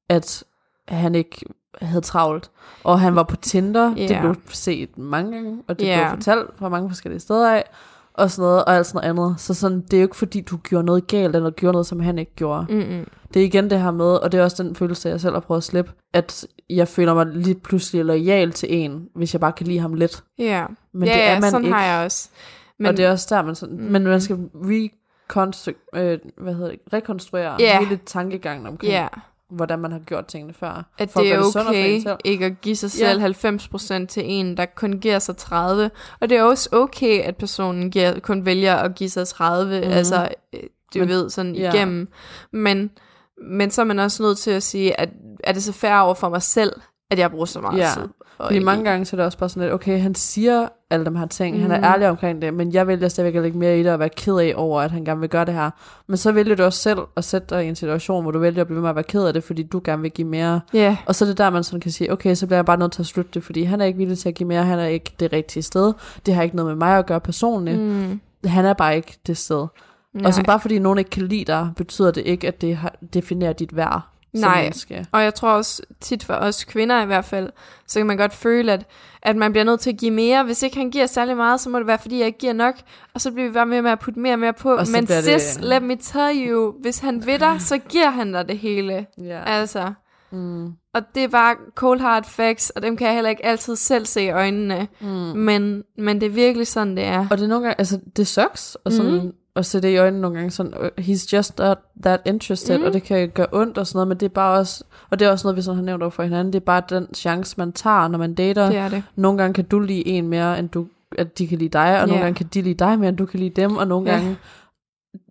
[0.09, 0.43] at
[0.87, 1.45] han ikke
[1.81, 2.51] havde travlt,
[2.83, 4.07] og han var på Tinder, Ja.
[4.07, 5.97] det blev set mange gange, og det Ja.
[6.09, 7.63] blev fortalt fra mange forskellige steder af,
[8.13, 9.39] og sådan noget, og alt sådan noget andet.
[9.41, 11.99] Så sådan, det er jo ikke fordi, du gjorde noget galt, eller gjorde noget, som
[11.99, 12.65] han ikke gjorde.
[12.69, 13.07] Mm-mm.
[13.33, 15.39] Det er igen det her med, og det er også den følelse, jeg selv har
[15.39, 19.51] prøvet at slippe, at jeg føler mig lige pludselig lojal til en, hvis jeg bare
[19.51, 20.23] kan lide ham lidt.
[20.39, 21.77] Ja, Men ja, det er man sådan ikke.
[21.77, 22.29] har jeg også.
[22.79, 23.83] Men, og det er også der, man, sådan, Mm.
[23.83, 23.91] mm.
[23.91, 27.79] men man skal rekonstru- øh, hvad hedder det, rekonstruere Ja.
[27.79, 29.07] hele tankegangen omkring, ja,
[29.51, 30.85] hvordan man har gjort tingene før.
[30.97, 32.17] at for at det er det en okay selv.
[32.25, 33.09] ikke at give sig Ja.
[33.11, 33.21] selv
[34.03, 35.91] 90% til en, der kun giver sig 30.
[36.19, 39.91] Og det er også okay, at personen giver, kun vælger at give sig 30, mm.
[39.91, 40.59] Altså øh,
[40.93, 41.73] du Men- ved, sådan ja.
[41.73, 42.07] igennem.
[42.53, 42.89] Men,
[43.49, 45.09] men så er man også nødt til at sige, at
[45.43, 46.73] er det så fair over for mig selv,
[47.11, 47.89] at jeg bruger så meget Ja.
[47.93, 48.07] tid?
[48.37, 51.05] Og Fordi mange gange så er det også bare sådan lidt, okay, han siger alle
[51.05, 51.61] de her ting, mm.
[51.61, 51.83] han Mhm.
[51.83, 54.09] er ærlig omkring det, men jeg vælger stadigvæk at lægge mere i det og være
[54.09, 55.69] ked af over, at han gerne vil gøre det her.
[56.07, 58.61] Men så vælger du også selv at sætte dig i en situation, hvor du vælger
[58.61, 60.61] at blive ved med at være ked af det, fordi du gerne vil give mere.
[60.73, 62.77] Ja, Og så er det der, man sådan kan sige, okay, så bliver jeg bare
[62.77, 64.79] nødt til at slutte det, fordi han er ikke villig til at give mere, han
[64.79, 65.93] er ikke det rigtige sted.
[66.25, 67.79] Det har ikke noget med mig at gøre personligt.
[67.81, 68.19] Mm.
[68.45, 69.67] Han er bare ikke det sted.
[70.13, 70.25] nej.
[70.27, 72.77] Og så bare fordi nogen ikke kan lide dig, betyder det ikke, at det
[73.13, 74.01] definerer dit værd
[74.33, 74.61] Nej.
[74.61, 75.05] menneske.
[75.11, 77.49] Og jeg tror også tit for os kvinder i hvert fald,
[77.87, 78.85] så kan man godt føle, at,
[79.21, 80.43] at man bliver nødt til at give mere.
[80.43, 82.75] Hvis ikke han giver særlig meget, så må det være, fordi jeg ikke giver nok.
[83.13, 84.71] Og så bliver vi bare med med at putte mere og mere på.
[84.75, 88.09] Og Men bliver det- sis, let me tell you, hvis han vil dig, så giver
[88.09, 89.05] han dig det hele.
[89.23, 89.43] Ja.
[89.45, 89.93] Altså,
[90.33, 90.65] Mm.
[90.93, 94.05] og det er bare cold hard facts, og dem kan jeg heller ikke altid selv
[94.05, 94.87] se i øjnene.
[95.01, 95.07] Mm.
[95.07, 97.27] Men, men det er virkelig sådan, det er.
[97.31, 99.31] Og det er nogle gange, altså det sucks, og sådan, mm.
[99.55, 102.83] At se det i øjnene nogle gange, sådan, uh, he's just not that interested, mm.
[102.83, 105.27] og det kan gøre ondt og sådan noget, men det er bare også, og det
[105.27, 107.55] er også noget, vi sådan har nævnt over for hinanden, det er bare den chance,
[107.57, 108.65] man tager, når man dater.
[108.67, 109.03] Det er det.
[109.15, 110.87] Nogle gange kan du lide en mere, end du,
[111.17, 112.05] at de kan lide dig, og Ja.
[112.05, 114.17] nogle gange kan de lide dig mere, end du kan lide dem, og nogle Ja.
[114.17, 114.37] gange,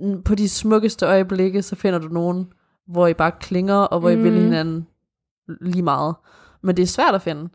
[0.01, 2.53] mm, på de smukkeste øjeblikke, så finder du nogen,
[2.87, 4.43] hvor I bare klinger, og hvor I vil Mhm.
[4.43, 4.87] hinanden
[5.61, 6.15] lige meget.
[6.63, 7.49] Men det er svært at finde.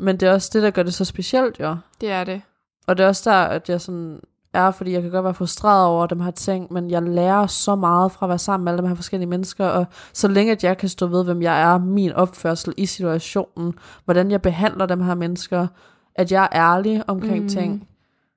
[0.00, 1.76] Men det er også det, der gør det så specielt, jo.
[2.00, 2.42] Det er det.
[2.86, 4.20] Og det er også der, at jeg sådan
[4.54, 7.74] er, fordi jeg kan godt være frustreret over dem her ting, men jeg lærer så
[7.74, 10.64] meget fra at være sammen med alle de her forskellige mennesker, og så længe at
[10.64, 13.74] jeg kan stå ved, hvem jeg er, min opførsel i situationen,
[14.04, 15.66] hvordan jeg behandler dem her mennesker,
[16.14, 17.48] at jeg er ærlig omkring mm.
[17.48, 17.88] ting,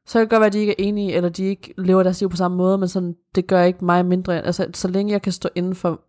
[0.06, 2.20] så kan det godt være, at de ikke er enige, eller de ikke lever deres
[2.20, 4.42] liv på samme måde, men sådan, det gør ikke mig mindre.
[4.42, 6.02] Altså, så længe jeg kan stå inden for,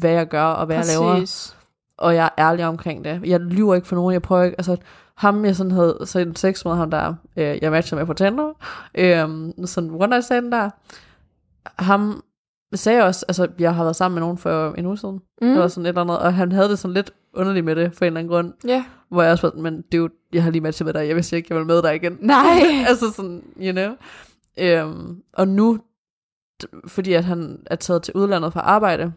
[0.00, 1.56] hvad jeg gør, og hvad jeg laver, Præcis.
[1.98, 3.20] og jeg er ærlig omkring det.
[3.24, 4.76] Jeg lyver ikke for nogen, jeg prøver ikke, altså
[5.20, 8.14] ham jeg sådan havde så en sex med ham der, øh, jeg matcher med på
[8.14, 8.52] Tinder,
[8.94, 9.28] øh,
[9.66, 10.70] sådan one night stand der,
[11.82, 12.22] ham
[12.74, 15.48] sagde også, altså jeg har været sammen med nogen for en uge siden, mm.
[15.48, 18.04] Eller sådan et eller andet, og han havde det sådan lidt underligt med det, for
[18.04, 18.84] en eller anden grund, Ja.
[19.08, 21.36] hvor jeg også var sådan, men dude, jeg har lige matchet med dig, jeg vidste
[21.36, 22.18] ikke, jeg ville med dig igen.
[22.20, 22.60] Nej.
[22.88, 23.92] altså sådan, you know.
[24.58, 25.78] Øhm, og nu,
[26.86, 29.12] fordi at han er taget til udlandet for arbejde,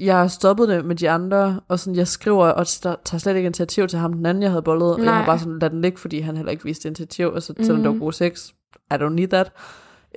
[0.00, 3.36] jeg har stoppet det med de andre, og sådan, jeg skriver, og st- tager slet
[3.36, 5.70] ikke initiativ til ham, den anden, jeg havde bollet, og jeg har bare sådan, lad
[5.70, 7.64] den ligge, fordi han heller ikke viste initiativ, og så, mm.
[7.64, 8.00] selvom det var Mhm.
[8.00, 8.48] god sex,
[8.90, 9.52] I don't need that.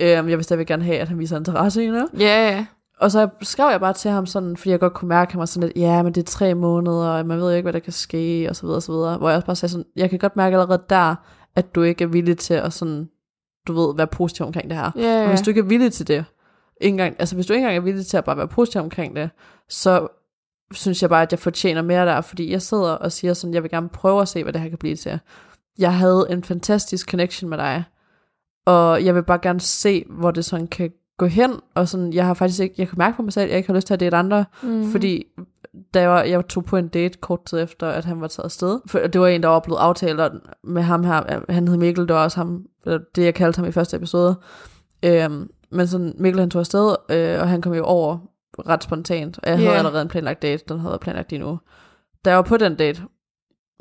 [0.02, 2.06] Um, jeg vil stadigvæk gerne have, at han viser interesse i hende.
[2.18, 2.66] Ja, ja.
[3.00, 5.38] Og så skrev jeg bare til ham sådan, fordi jeg godt kunne mærke, at han
[5.38, 7.72] var sådan lidt, ja, men det er tre måneder, og man ved jo ikke, hvad
[7.72, 9.18] der kan ske, og så videre, og så videre.
[9.18, 11.14] Hvor jeg også bare sagde sådan, jeg kan godt mærke allerede der,
[11.56, 13.08] at du ikke er villig til at sådan,
[13.68, 14.90] du ved, være positiv omkring det her.
[14.96, 15.28] Ja, Og ja.
[15.28, 16.24] hvis du ikke er villig til det,
[16.80, 19.16] ikke engang, altså hvis du ikke engang er villig til at bare være positiv omkring
[19.16, 19.30] det,
[19.68, 20.06] så
[20.72, 23.62] synes jeg bare, at jeg fortjener mere der, fordi jeg sidder og siger sådan, jeg
[23.62, 25.20] vil gerne prøve at se, hvad det her kan blive til.
[25.78, 27.84] Jeg havde en fantastisk connection med dig,
[28.66, 32.26] og jeg vil bare gerne se, hvor det sådan kan gå hen, og sådan, jeg
[32.26, 33.94] har faktisk ikke, jeg kan mærke på mig selv, at jeg ikke har lyst til
[33.94, 34.90] at date andre, Mhm.
[34.90, 35.24] fordi
[35.94, 38.44] da jeg, var, jeg tog på en date kort tid efter, at han var taget
[38.44, 38.80] afsted.
[38.86, 40.20] For det var en, der var blevet aftalt
[40.64, 41.40] med ham her.
[41.52, 44.40] Han hed Mikkel, det var også ham, det jeg kaldte ham i første episode.
[45.04, 48.18] Øhm, men sådan, Mikkel han tog afsted, øh, og han kom jo over
[48.68, 49.38] ret spontant.
[49.42, 49.76] Og jeg havde Ja.
[49.78, 51.58] allerede en planlagt date, den havde jeg planlagt lige nu.
[52.24, 53.02] Da jeg var på den date,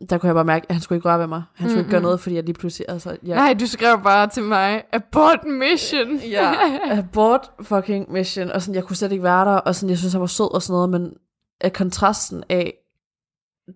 [0.10, 1.44] der kunne jeg bare mærke, at han skulle ikke røre ved mig.
[1.56, 4.28] Han skulle ikke gøre noget, fordi jeg lige pludselig, altså, jeg, Nej, du skrev bare
[4.28, 6.16] til mig, abort mission.
[6.32, 6.54] Ja,
[6.98, 10.14] abort fucking mission, og sådan, jeg kunne slet ikke være der, og sådan, jeg synes,
[10.14, 11.14] han var sød og sådan noget, men
[11.62, 12.74] af kontrasten af,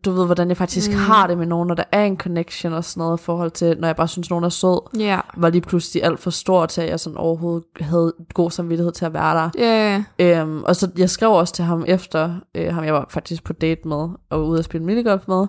[0.05, 0.97] du ved, hvordan jeg faktisk Mm.
[0.97, 3.77] har det med nogen, når der er en connection og sådan noget, i forhold til,
[3.79, 5.19] når jeg bare synes, nogen er sød, ja.
[5.37, 9.05] var lige pludselig alt for stor til, at jeg sådan overhovedet havde god samvittighed til
[9.05, 9.49] at være der.
[9.57, 13.43] Ja, Øhm, og så jeg skrev også til ham efter, øh, ham jeg var faktisk
[13.43, 15.45] på date med, og ude at spille minigolf med,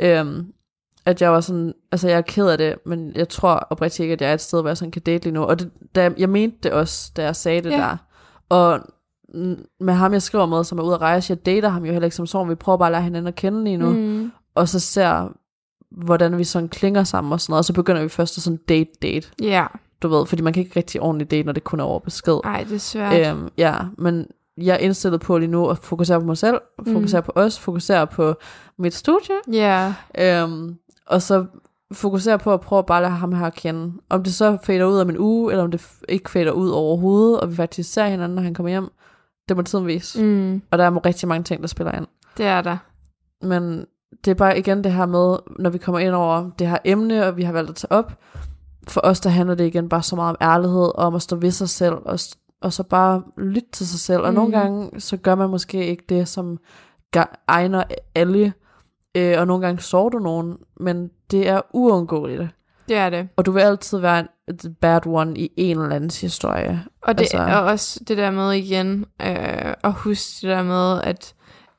[0.00, 0.46] øhm,
[1.06, 4.12] at jeg var sådan, altså jeg er ked af det, men jeg tror oprigtigt ikke,
[4.12, 5.42] at jeg er et sted, hvor jeg sådan kan date lige nu.
[5.42, 7.76] Og det, da, jeg mente det også, da jeg sagde det ja.
[7.76, 7.96] der.
[8.48, 8.80] Og
[9.80, 12.06] med ham, jeg skriver med, som er ude at rejse, jeg dater ham jo heller
[12.06, 13.96] ikke som sådan, vi prøver bare at lære hinanden at kende lige nu, mm.
[13.98, 14.30] Mm.
[14.54, 15.28] og så ser,
[15.90, 18.58] hvordan vi sådan klinger sammen og sådan noget, og så begynder vi først at sådan
[18.68, 19.66] date-date, Ja.
[20.02, 22.40] du ved, fordi man kan ikke rigtig ordentligt date, når det kun er over besked.
[22.44, 23.28] Ej, det er svært.
[23.36, 24.26] Øhm, ja, men
[24.58, 27.24] jeg er indstillet på lige nu at fokusere på mig selv, fokusere mm.
[27.24, 28.34] på os, fokusere på
[28.78, 29.94] mit studie, Ja.
[30.18, 30.76] øhm,
[31.06, 31.44] og så
[31.92, 33.92] fokusere på at prøve at bare lade ham her kende.
[34.08, 37.40] Om det så fader ud om en uge, eller om det ikke fader ud overhovedet,
[37.40, 38.88] og vi faktisk ser hinanden, når han kommer hjem,
[39.50, 40.22] det må tiden vise.
[40.24, 40.62] Mm.
[40.70, 42.06] Og der er rigtig mange ting, der spiller ind.
[42.36, 42.76] Det er der.
[43.42, 43.84] Men
[44.24, 47.26] det er bare igen det her med, når vi kommer ind over det her emne,
[47.26, 48.12] og vi har valgt at tage op,
[48.88, 51.36] for os der handler det igen bare så meget om ærlighed, og om at stå
[51.36, 52.18] ved sig selv, og,
[52.62, 54.20] og så bare lytte til sig selv.
[54.22, 54.34] Og Mm.
[54.34, 56.58] nogle gange, så gør man måske ikke det, som
[57.48, 57.84] egner
[58.14, 58.52] alle,
[59.14, 62.48] øh, og nogle gange sover du nogen, men det er uundgåeligt.
[62.88, 63.28] Det er det.
[63.36, 64.26] Og du vil altid være en
[64.58, 66.84] the bad one i en eller andens historie.
[67.02, 71.00] Og det Altså- er også det der med igen, øh, at huske det der med,
[71.02, 71.34] at,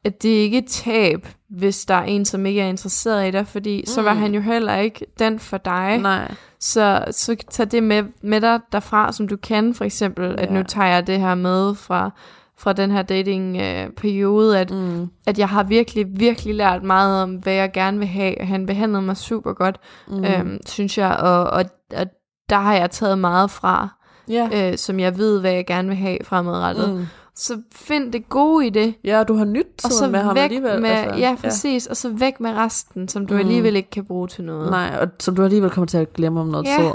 [0.05, 3.32] at det er ikke et tab, hvis der er en, som ikke er interesseret i
[3.32, 3.86] dig, fordi mm.
[3.86, 4.19] så var Mm.
[4.19, 5.97] han jo heller ikke den for dig.
[5.97, 6.32] Nej.
[6.59, 10.43] Så, så tag det med, med dig derfra, som du kan, for eksempel, ja.
[10.43, 12.09] at nu tager jeg det her med fra,
[12.57, 15.09] fra den her dating-periode, at, Mm.
[15.28, 18.36] at jeg har virkelig, virkelig lært meget om, hvad jeg gerne vil have.
[18.41, 20.26] Han behandlede mig super godt, mm.
[20.26, 21.65] øhm, synes jeg, og, og,
[21.95, 22.05] og
[22.51, 23.89] der har jeg taget meget fra,
[24.29, 24.71] ja.
[24.71, 26.89] øh, som jeg ved, hvad jeg gerne vil have fremadrettet.
[26.93, 27.05] Mm.
[27.35, 30.43] Så find det gode i det, Ja, du har nyt og så med ham væk
[30.43, 30.81] alligevel.
[30.81, 31.15] med, altså.
[31.19, 33.39] ja, præcis, og så væk med resten, som du Mm.
[33.39, 34.69] alligevel ikke kan bruge til noget.
[34.71, 36.77] Nej, og som du alligevel kommer til at glemme om noget Ja.
[36.77, 36.91] tid.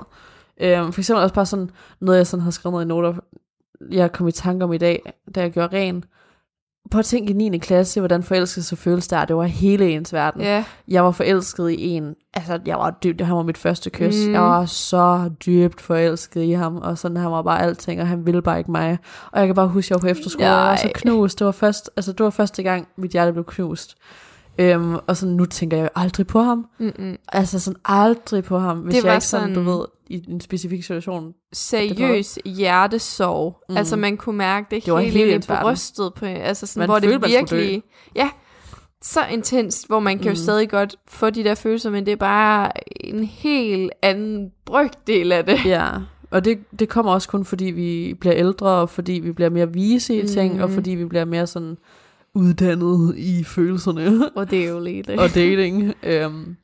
[0.60, 3.14] Øhm, for eksempel også bare sådan noget, jeg sådan har skrevet ned i noter,
[3.90, 6.04] jeg kom i tanke om i dag, da jeg gjorde ren.
[6.90, 7.58] Prøv at tænke i 9.
[7.58, 9.24] klasse, hvordan forelskelse føles der.
[9.24, 10.40] Det var hele ens verden.
[10.42, 14.26] Ja, Jeg var forelsket i en, altså jeg var dybt, han var mit første kys.
[14.26, 14.32] Mm.
[14.32, 18.26] Jeg var så dybt forelsket i ham, og sådan han var bare alting, og han
[18.26, 18.98] ville bare ikke mig.
[19.32, 20.92] Og jeg kan bare huske, at jeg var på efterskole, og jeg var så Nej.
[20.94, 21.38] knust.
[21.38, 23.94] Det var, først, altså, det var første gang, mit hjerte blev knust.
[24.58, 26.66] Øhm, og sådan, nu tænker jeg aldrig på ham.
[26.78, 27.16] Mm-mm.
[27.32, 30.40] Altså sådan aldrig på ham, hvis Det jeg ikke sådan, du sådan- ved, i en
[30.40, 31.34] specifik situation.
[31.52, 33.62] seriøs hjertesorg.
[33.68, 33.76] Mm.
[33.76, 36.98] Altså man kunne mærke det, Det helt hele i brystet på, altså sådan, Man hvor
[36.98, 37.82] det følte, skulle virkelig,
[38.14, 38.28] ja,
[39.02, 40.36] så intenst, hvor man kan jo Mm.
[40.36, 42.70] stadig godt få de der følelser, men det er bare
[43.04, 45.64] en helt anden brygdel af det.
[45.64, 45.88] Ja,
[46.30, 49.72] og det, det kommer også kun, fordi vi bliver ældre, og fordi vi bliver mere
[49.72, 50.62] vise i ting, Mm.
[50.62, 51.76] og fordi vi bliver mere sådan
[52.36, 54.72] uddannet i følelserne Og det er
[55.22, 55.94] og dating.
[56.02, 56.56] øhm,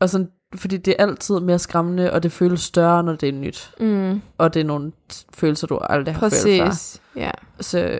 [0.00, 3.32] og sådan, fordi det er altid mere skræmmende, og det føles større, når det er
[3.32, 3.74] nyt.
[3.80, 4.92] Mm, Og det er nogle
[5.34, 6.64] følelser, du aldrig har følt før.
[6.66, 7.00] præcis.
[7.16, 7.30] Ja.
[7.60, 7.98] Så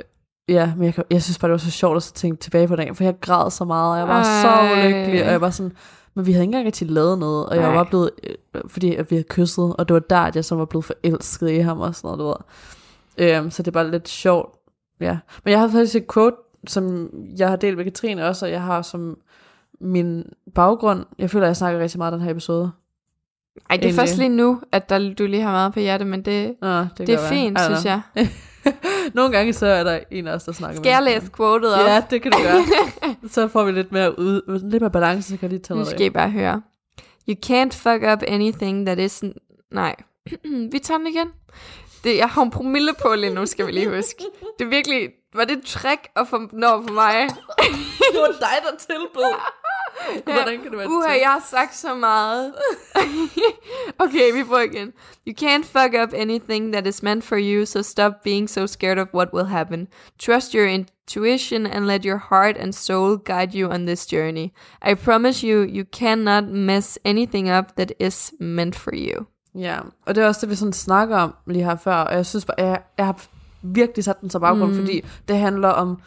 [0.48, 2.76] ja, men jeg, jeg synes bare, det var så sjovt at så tænke tilbage på
[2.76, 4.72] den, for jeg græd så meget, og jeg var så Ej.
[4.88, 5.72] ulykkelig, og jeg var sådan,
[6.14, 8.10] men vi havde ikke engang rigtig lavet noget, og jeg var blevet,
[8.54, 10.84] øh, fordi at vi havde kysset, og det var der, at jeg så var blevet
[10.84, 12.26] forelsket i ham og sådan noget, du
[13.24, 13.36] ved.
[13.36, 14.54] Øhm, så det er bare lidt sjovt,
[15.00, 15.18] ja.
[15.44, 16.36] Men jeg har faktisk et quote,
[16.66, 19.18] som jeg har delt med Katrine også, og jeg har som
[19.80, 22.70] min baggrund, jeg føler, at jeg snakker rigtig meget den her episode.
[23.70, 26.22] Ej, det er først lige nu, at der, du lige har meget på hjertet, men
[26.24, 27.28] det, Nå, det, det er være.
[27.28, 28.00] fint, don't synes jeg.
[29.14, 31.86] Nogle gange så er der en af os, der snakker Skal jeg læse quoted op?
[31.86, 32.64] Ja, det kan du gøre.
[33.34, 35.78] så får vi lidt mere, ud, lidt mere balance, så kan jeg lige tage Nu
[35.78, 36.62] noget skal I bare høre.
[37.28, 39.32] You can't fuck up anything that isn't...
[39.70, 39.96] Nej.
[40.72, 41.28] vi tager den igen.
[42.04, 44.24] Det, jeg har en promille på lige nu, skal vi lige huske.
[44.58, 45.10] Det er virkelig...
[45.34, 47.28] Var det et trick at få den over på mig?
[48.12, 49.34] det var dig, der tilbød.
[50.24, 52.54] Hvordan kan det være Uha, jeg har sagt så meget.
[54.04, 54.92] okay, vi prøver igen.
[55.26, 58.98] You can't fuck up anything that is meant for you, so stop being so scared
[58.98, 59.88] of what will happen.
[60.18, 64.52] Trust your intuition and let your heart and soul guide you on this journey.
[64.82, 69.26] I promise you, you cannot mess anything up that is meant for you.
[69.54, 72.26] Ja, og det er også det, vi sådan snakker om lige her før, og jeg
[72.26, 73.22] synes bare, jeg, jeg har
[73.62, 74.78] virkelig sat den som baggrund, mm.
[74.78, 76.00] fordi det handler om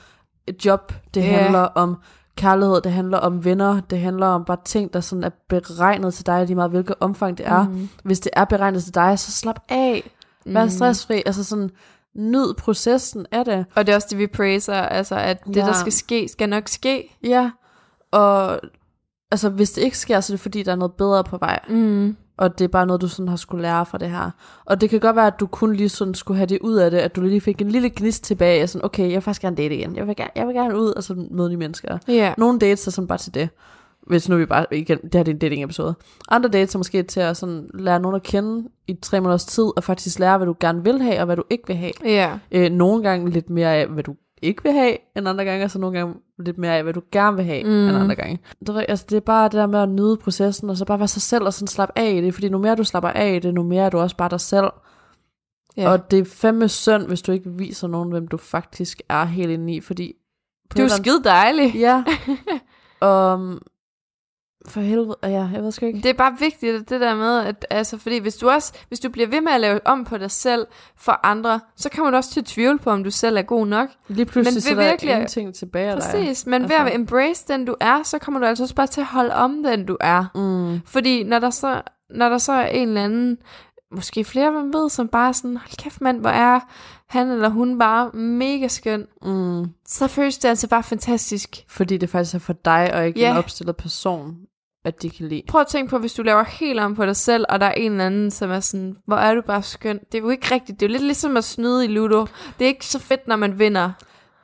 [0.47, 1.39] et job, det yeah.
[1.39, 1.97] handler om
[2.37, 6.25] kærlighed, det handler om venner, det handler om bare ting, der sådan er beregnet til
[6.25, 7.63] dig, lige meget hvilket omfang det er.
[7.67, 7.89] Mm.
[8.03, 10.11] Hvis det er beregnet til dig, så slap af.
[10.45, 10.69] Vær Mm.
[10.69, 11.69] stressfri, altså sådan,
[12.15, 13.65] nyd processen af det.
[13.75, 15.65] Og det er også det, vi praiser, altså at det, Ja.
[15.65, 17.17] der skal ske, skal nok ske.
[17.23, 17.51] Ja,
[18.11, 18.59] og
[19.31, 21.59] altså hvis det ikke sker, så er det fordi, der er noget bedre på vej.
[21.69, 22.17] Mm.
[22.37, 24.31] Og det er bare noget, du sådan har skulle lære fra det her.
[24.65, 26.91] Og det kan godt være, at du kun lige sådan skulle have det ud af
[26.91, 29.41] det, at du lige fik en lille gnist tilbage, og sådan, okay, jeg vil faktisk
[29.41, 29.95] gerne date igen.
[29.95, 31.97] Jeg vil gerne, jeg vil gerne ud og så møde nye mennesker.
[32.07, 32.33] Ja.
[32.37, 33.49] Nogle dates er sådan bare til det.
[34.07, 35.95] Hvis nu vi bare, igen, det her det er en dating episode.
[36.29, 39.63] Andre dates er måske til at sådan lære nogen at kende i tre måneders tid,
[39.75, 41.91] og faktisk lære, hvad du gerne vil have, og hvad du ikke vil have.
[42.05, 42.31] Ja.
[42.51, 44.15] Øh, nogle gange lidt mere af, hvad du
[44.47, 47.01] ikke vil have, end andre gange, og så nogle gange lidt mere af, hvad du
[47.11, 47.69] gerne vil have, mm.
[47.69, 48.39] end andre gange.
[48.67, 51.07] Det, altså, det er bare det der med at nyde processen, og så bare være
[51.07, 53.39] sig selv, og sådan slappe af i det, fordi nu mere du slapper af i
[53.39, 54.69] det, nu mere er du også bare dig selv.
[55.77, 55.91] ja.
[55.91, 59.51] Og det er fandme synd, hvis du ikke viser nogen, hvem du faktisk er helt
[59.51, 60.13] inde i, fordi...
[60.77, 61.75] du er skide dejlig.
[61.75, 62.03] Ja.
[63.33, 63.61] um,
[64.67, 66.01] for helvede, ja, jeg ved sgu ikke.
[66.01, 69.09] Det er bare vigtigt, det der med, at altså, fordi hvis du også, hvis du
[69.09, 72.31] bliver ved med at lave om på dig selv for andre, så kommer du også
[72.31, 73.89] til at tvivle på, om du selv er god nok.
[74.07, 76.11] Lige pludselig Men så ved er der virkelig- ingenting tilbage af dig.
[76.11, 76.85] Præcis, men ved Altså.
[76.85, 79.63] at embrace den du er, så kommer du altså også bare til at holde om
[79.63, 80.25] den du er.
[80.35, 80.81] Mm.
[80.85, 83.37] Fordi når der så, når der så er en eller anden,
[83.91, 86.59] måske flere man ved, som bare er sådan, hold kæft mand, hvor er
[87.09, 89.65] han eller hun bare mega skøn, Mm.
[89.87, 91.65] så føles det altså bare fantastisk.
[91.67, 93.31] Fordi det faktisk er for dig, og ikke Ja.
[93.31, 94.35] en opstillet person,
[94.85, 95.41] at de kan lide.
[95.49, 97.71] Prøv at tænke på, hvis du laver helt om på dig selv, og der er
[97.71, 99.99] en eller anden, som er sådan, hvor er du bare skøn.
[100.11, 100.79] Det er jo ikke rigtigt.
[100.79, 102.21] Det er jo lidt ligesom at snyde i Ludo.
[102.59, 103.91] Det er ikke så fedt, når man vinder.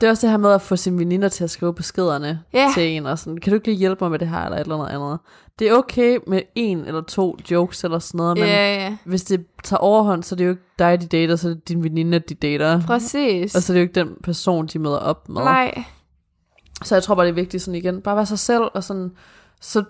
[0.02, 2.72] Det er også det her med at få sine veninder til at skrive beskederne Ja.
[2.74, 4.62] til en, og sådan, kan du ikke lige hjælpe mig med det her, eller et
[4.62, 5.20] eller andet andet.
[5.60, 8.98] Det er okay med en eller to jokes eller sådan noget, men Ja, ja.
[9.06, 11.68] hvis det tager overhånd, så er det jo ikke dig, de dater, så er det
[11.70, 12.82] din veninde, de dater.
[12.82, 13.56] Præcis.
[13.56, 15.42] Og så er det jo ikke den person, de møder op med.
[15.42, 15.84] Nej.
[16.84, 19.12] Så jeg tror bare, det er vigtigt sådan igen, bare være sig selv, og sådan,
[19.62, 19.84] så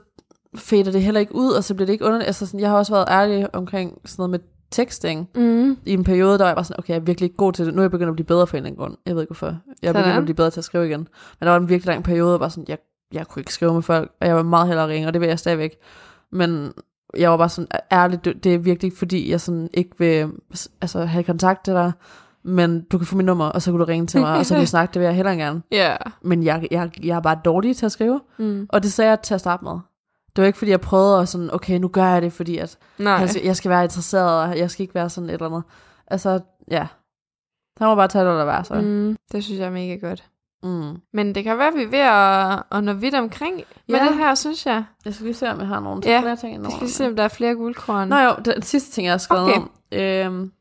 [0.56, 2.28] fader det heller ikke ud, og så bliver det ikke underligt.
[2.28, 4.39] Altså sådan, jeg har også været ærlig omkring sådan noget med
[4.72, 5.30] texting.
[5.36, 5.78] Mm.
[5.86, 7.66] I en periode, der var jeg bare sådan, okay, jeg er virkelig ikke god til
[7.66, 7.74] det.
[7.74, 8.95] Nu er jeg begyndt at blive bedre for en eller anden grund.
[9.06, 9.45] Jeg ved ikke hvorfor.
[9.82, 10.18] Jeg er begyndt Sådan.
[10.18, 10.99] at blive bedre til at skrive igen.
[10.99, 11.08] Men
[11.45, 12.78] der var en virkelig lang periode, hvor sådan, jeg,
[13.14, 15.28] jeg kunne ikke skrive med folk, og jeg var meget hellere ringe, og det vil
[15.30, 15.78] jeg stadigvæk.
[16.32, 16.72] Men
[17.18, 20.32] jeg var bare sådan, ærligt, det er virkelig ikke, fordi jeg sådan ikke vil
[20.82, 21.91] altså, have kontakt til dig,
[22.43, 24.54] men du kan få mit nummer, og så kan du ringe til mig, og så
[24.54, 25.62] kan vi snakke, det vil jeg hellere gerne.
[25.72, 25.95] Ja.
[26.22, 28.66] Men jeg, jeg, jeg er bare dårlig til at skrive, Mm.
[28.70, 29.80] og det sagde jeg til at starte med.
[30.36, 32.77] Det var ikke, fordi jeg prøvede at sådan, okay, nu gør jeg det, fordi at
[32.97, 33.13] Nej.
[33.13, 35.63] jeg skal, jeg skal være interesseret, og jeg skal ikke være sådan et eller andet.
[36.07, 36.39] Altså,
[36.71, 36.88] ja.
[37.77, 38.73] Han må bare tage det, der være, så.
[38.75, 39.17] Mm.
[39.32, 40.23] Det synes jeg er mega godt.
[40.63, 40.97] Mm.
[41.13, 43.63] Men det kan være, at vi er ved at, at nå vidt omkring med
[43.99, 44.05] Ja.
[44.05, 44.84] det her, synes jeg.
[45.05, 46.55] Jeg skal lige se, om jeg har nogle Ja, flere ting.
[46.55, 48.07] end Jeg skal lige se, om der er flere guldkorn.
[48.07, 49.57] Nå jo, den sidste ting, jeg har skrevet Okay.
[49.57, 49.71] om.
[49.91, 50.51] Øhm,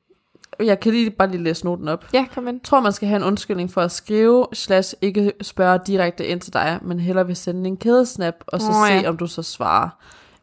[0.66, 2.04] jeg kan lige bare lige læse noten op.
[2.14, 2.56] Ja, kom ind.
[2.56, 6.40] Jeg tror, man skal have en undskyldning for at skrive, slash ikke spørge direkte ind
[6.40, 9.00] til dig, men hellere vil sende en kædesnap, og så oh, ja.
[9.00, 9.88] se, om du så svarer.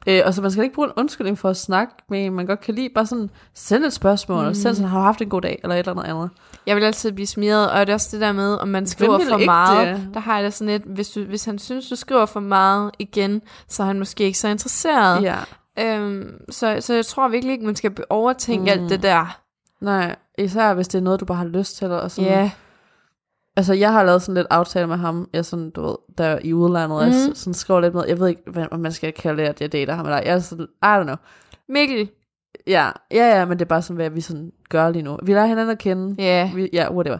[0.07, 2.45] Øh, og så man skal ikke bruge en undskyldning for at snakke med en, man
[2.45, 2.89] godt kan lide.
[2.95, 4.49] Bare sådan, send et spørgsmål, mm.
[4.49, 6.30] og send sådan, har du haft en god dag, eller et eller andet andet.
[6.65, 9.20] Jeg vil altid blive smiret, og det er også det der med, om man skriver
[9.30, 9.88] for meget.
[9.88, 10.09] det?
[10.13, 12.91] Der har jeg det sådan lidt, hvis, du, hvis han synes, du skriver for meget
[12.99, 15.24] igen, så er han måske ikke så interesseret.
[15.24, 15.36] Ja.
[15.80, 18.82] Øhm, så, så jeg tror virkelig ikke, man skal overtænke mm.
[18.82, 19.39] alt det der.
[19.82, 21.91] Nej, især hvis det er noget, du bare har lyst til.
[21.91, 22.51] Og sådan, Ja,
[23.57, 26.53] Altså, jeg har lavet sådan lidt aftale med ham, jeg sådan, du ved, der i
[26.53, 27.13] udlandet, mm.
[27.13, 27.36] jeg Mhm.
[27.36, 29.71] sådan skriver lidt med, jeg ved ikke, hvad om man skal kalde det, at jeg
[29.71, 31.15] dater ham, eller jeg er sådan, I don't know.
[31.69, 32.09] Mikkel.
[32.67, 35.17] Ja, ja, ja, men det er bare sådan, hvad vi sådan gør lige nu.
[35.23, 36.15] Vi lærer hinanden at kende.
[36.23, 37.17] Ja, Vi, ja, whatever.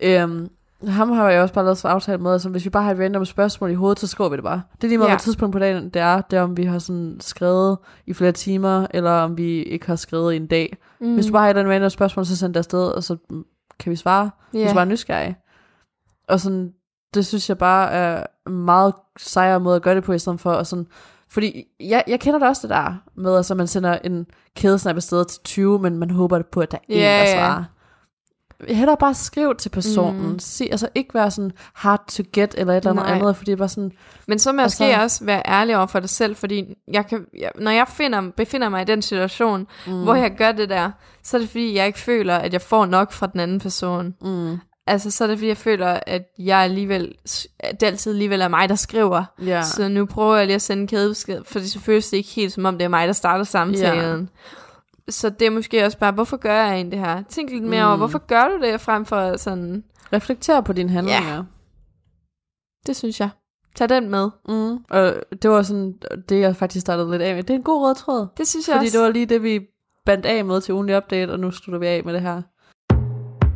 [0.00, 0.48] Øhm,
[0.86, 2.92] ham har jeg også bare lavet sådan en aftale med, altså hvis vi bare har
[2.92, 4.62] et random spørgsmål i hovedet, så skriver vi det bare.
[4.76, 5.14] Det er lige meget, Ja.
[5.14, 6.20] hvad tidspunkt på dagen det er.
[6.20, 9.96] Det er, om vi har sådan skrevet i flere timer, eller om vi ikke har
[9.96, 10.76] skrevet i en dag.
[11.00, 11.14] Mm.
[11.14, 13.16] Hvis du bare har et eller andet random spørgsmål, så send det afsted, og så
[13.30, 13.44] mm,
[13.78, 14.30] kan vi svare.
[14.54, 14.58] ja.
[14.58, 15.36] Hvis du bare er nysgerrig.
[16.28, 16.72] Og sådan,
[17.14, 20.40] det synes jeg bare er en meget sejere måde at gøre det på, i stedet
[20.40, 20.86] for at sådan,
[21.30, 24.26] fordi jeg, jeg kender det også det der med, at så man sender en
[24.56, 27.64] kædesnap afsted til 20, men man håber på, at der er en, Ja, der svarer.
[28.68, 30.26] Heller bare skriv til personen.
[30.32, 30.38] Mm.
[30.38, 33.14] Sig, altså ikke være sådan hard to get eller et eller andet Nej.
[33.14, 33.92] andet, fordi det bare sådan,
[34.28, 37.24] Men så måske Og så- også være ærlig over for dig selv, fordi jeg kan,
[37.38, 40.02] jeg, når jeg finder, befinder mig i den situation, mm.
[40.02, 40.90] hvor jeg gør det der,
[41.22, 44.14] så er det fordi, jeg ikke føler, at jeg får nok fra den anden person.
[44.22, 47.14] mm, Altså, så er det fordi, jeg føler, at jeg alligevel,
[47.60, 49.24] at det altid alligevel er mig, der skriver.
[49.44, 49.62] ja.
[49.62, 52.52] Så nu prøver jeg lige at sende en kædebesked, fordi så føles det ikke helt
[52.52, 54.28] som om, det er mig, der starter samtalen.
[55.08, 57.22] Så det er måske også bare, hvorfor gør jeg egentlig det her?
[57.28, 57.88] Tænk lidt mere mm.
[57.88, 61.44] over, hvorfor gør du det, frem for sådan, Reflekter på dine handlinger.
[62.86, 63.30] det synes jeg.
[63.76, 64.30] Tag den med.
[64.48, 64.76] Mm.
[64.90, 65.94] Og det var sådan,
[66.28, 67.42] det jeg faktisk startede lidt af med.
[67.42, 68.26] Det er en god rød tråd.
[68.36, 68.98] Det synes jeg Fordi også.
[68.98, 69.60] det var lige det, vi
[70.06, 72.42] bandt af med til ugenlig update, og nu slutter vi af med det her.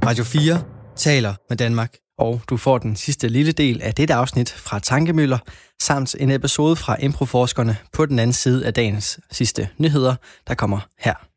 [0.06, 0.62] Radio 4
[0.96, 5.38] taler med Danmark, og du får den sidste lille del af dette afsnit fra Tankemøller,
[5.82, 10.14] samt en episode fra Improforskerne på den anden side af dagens sidste nyheder,
[10.48, 11.31] der kommer her.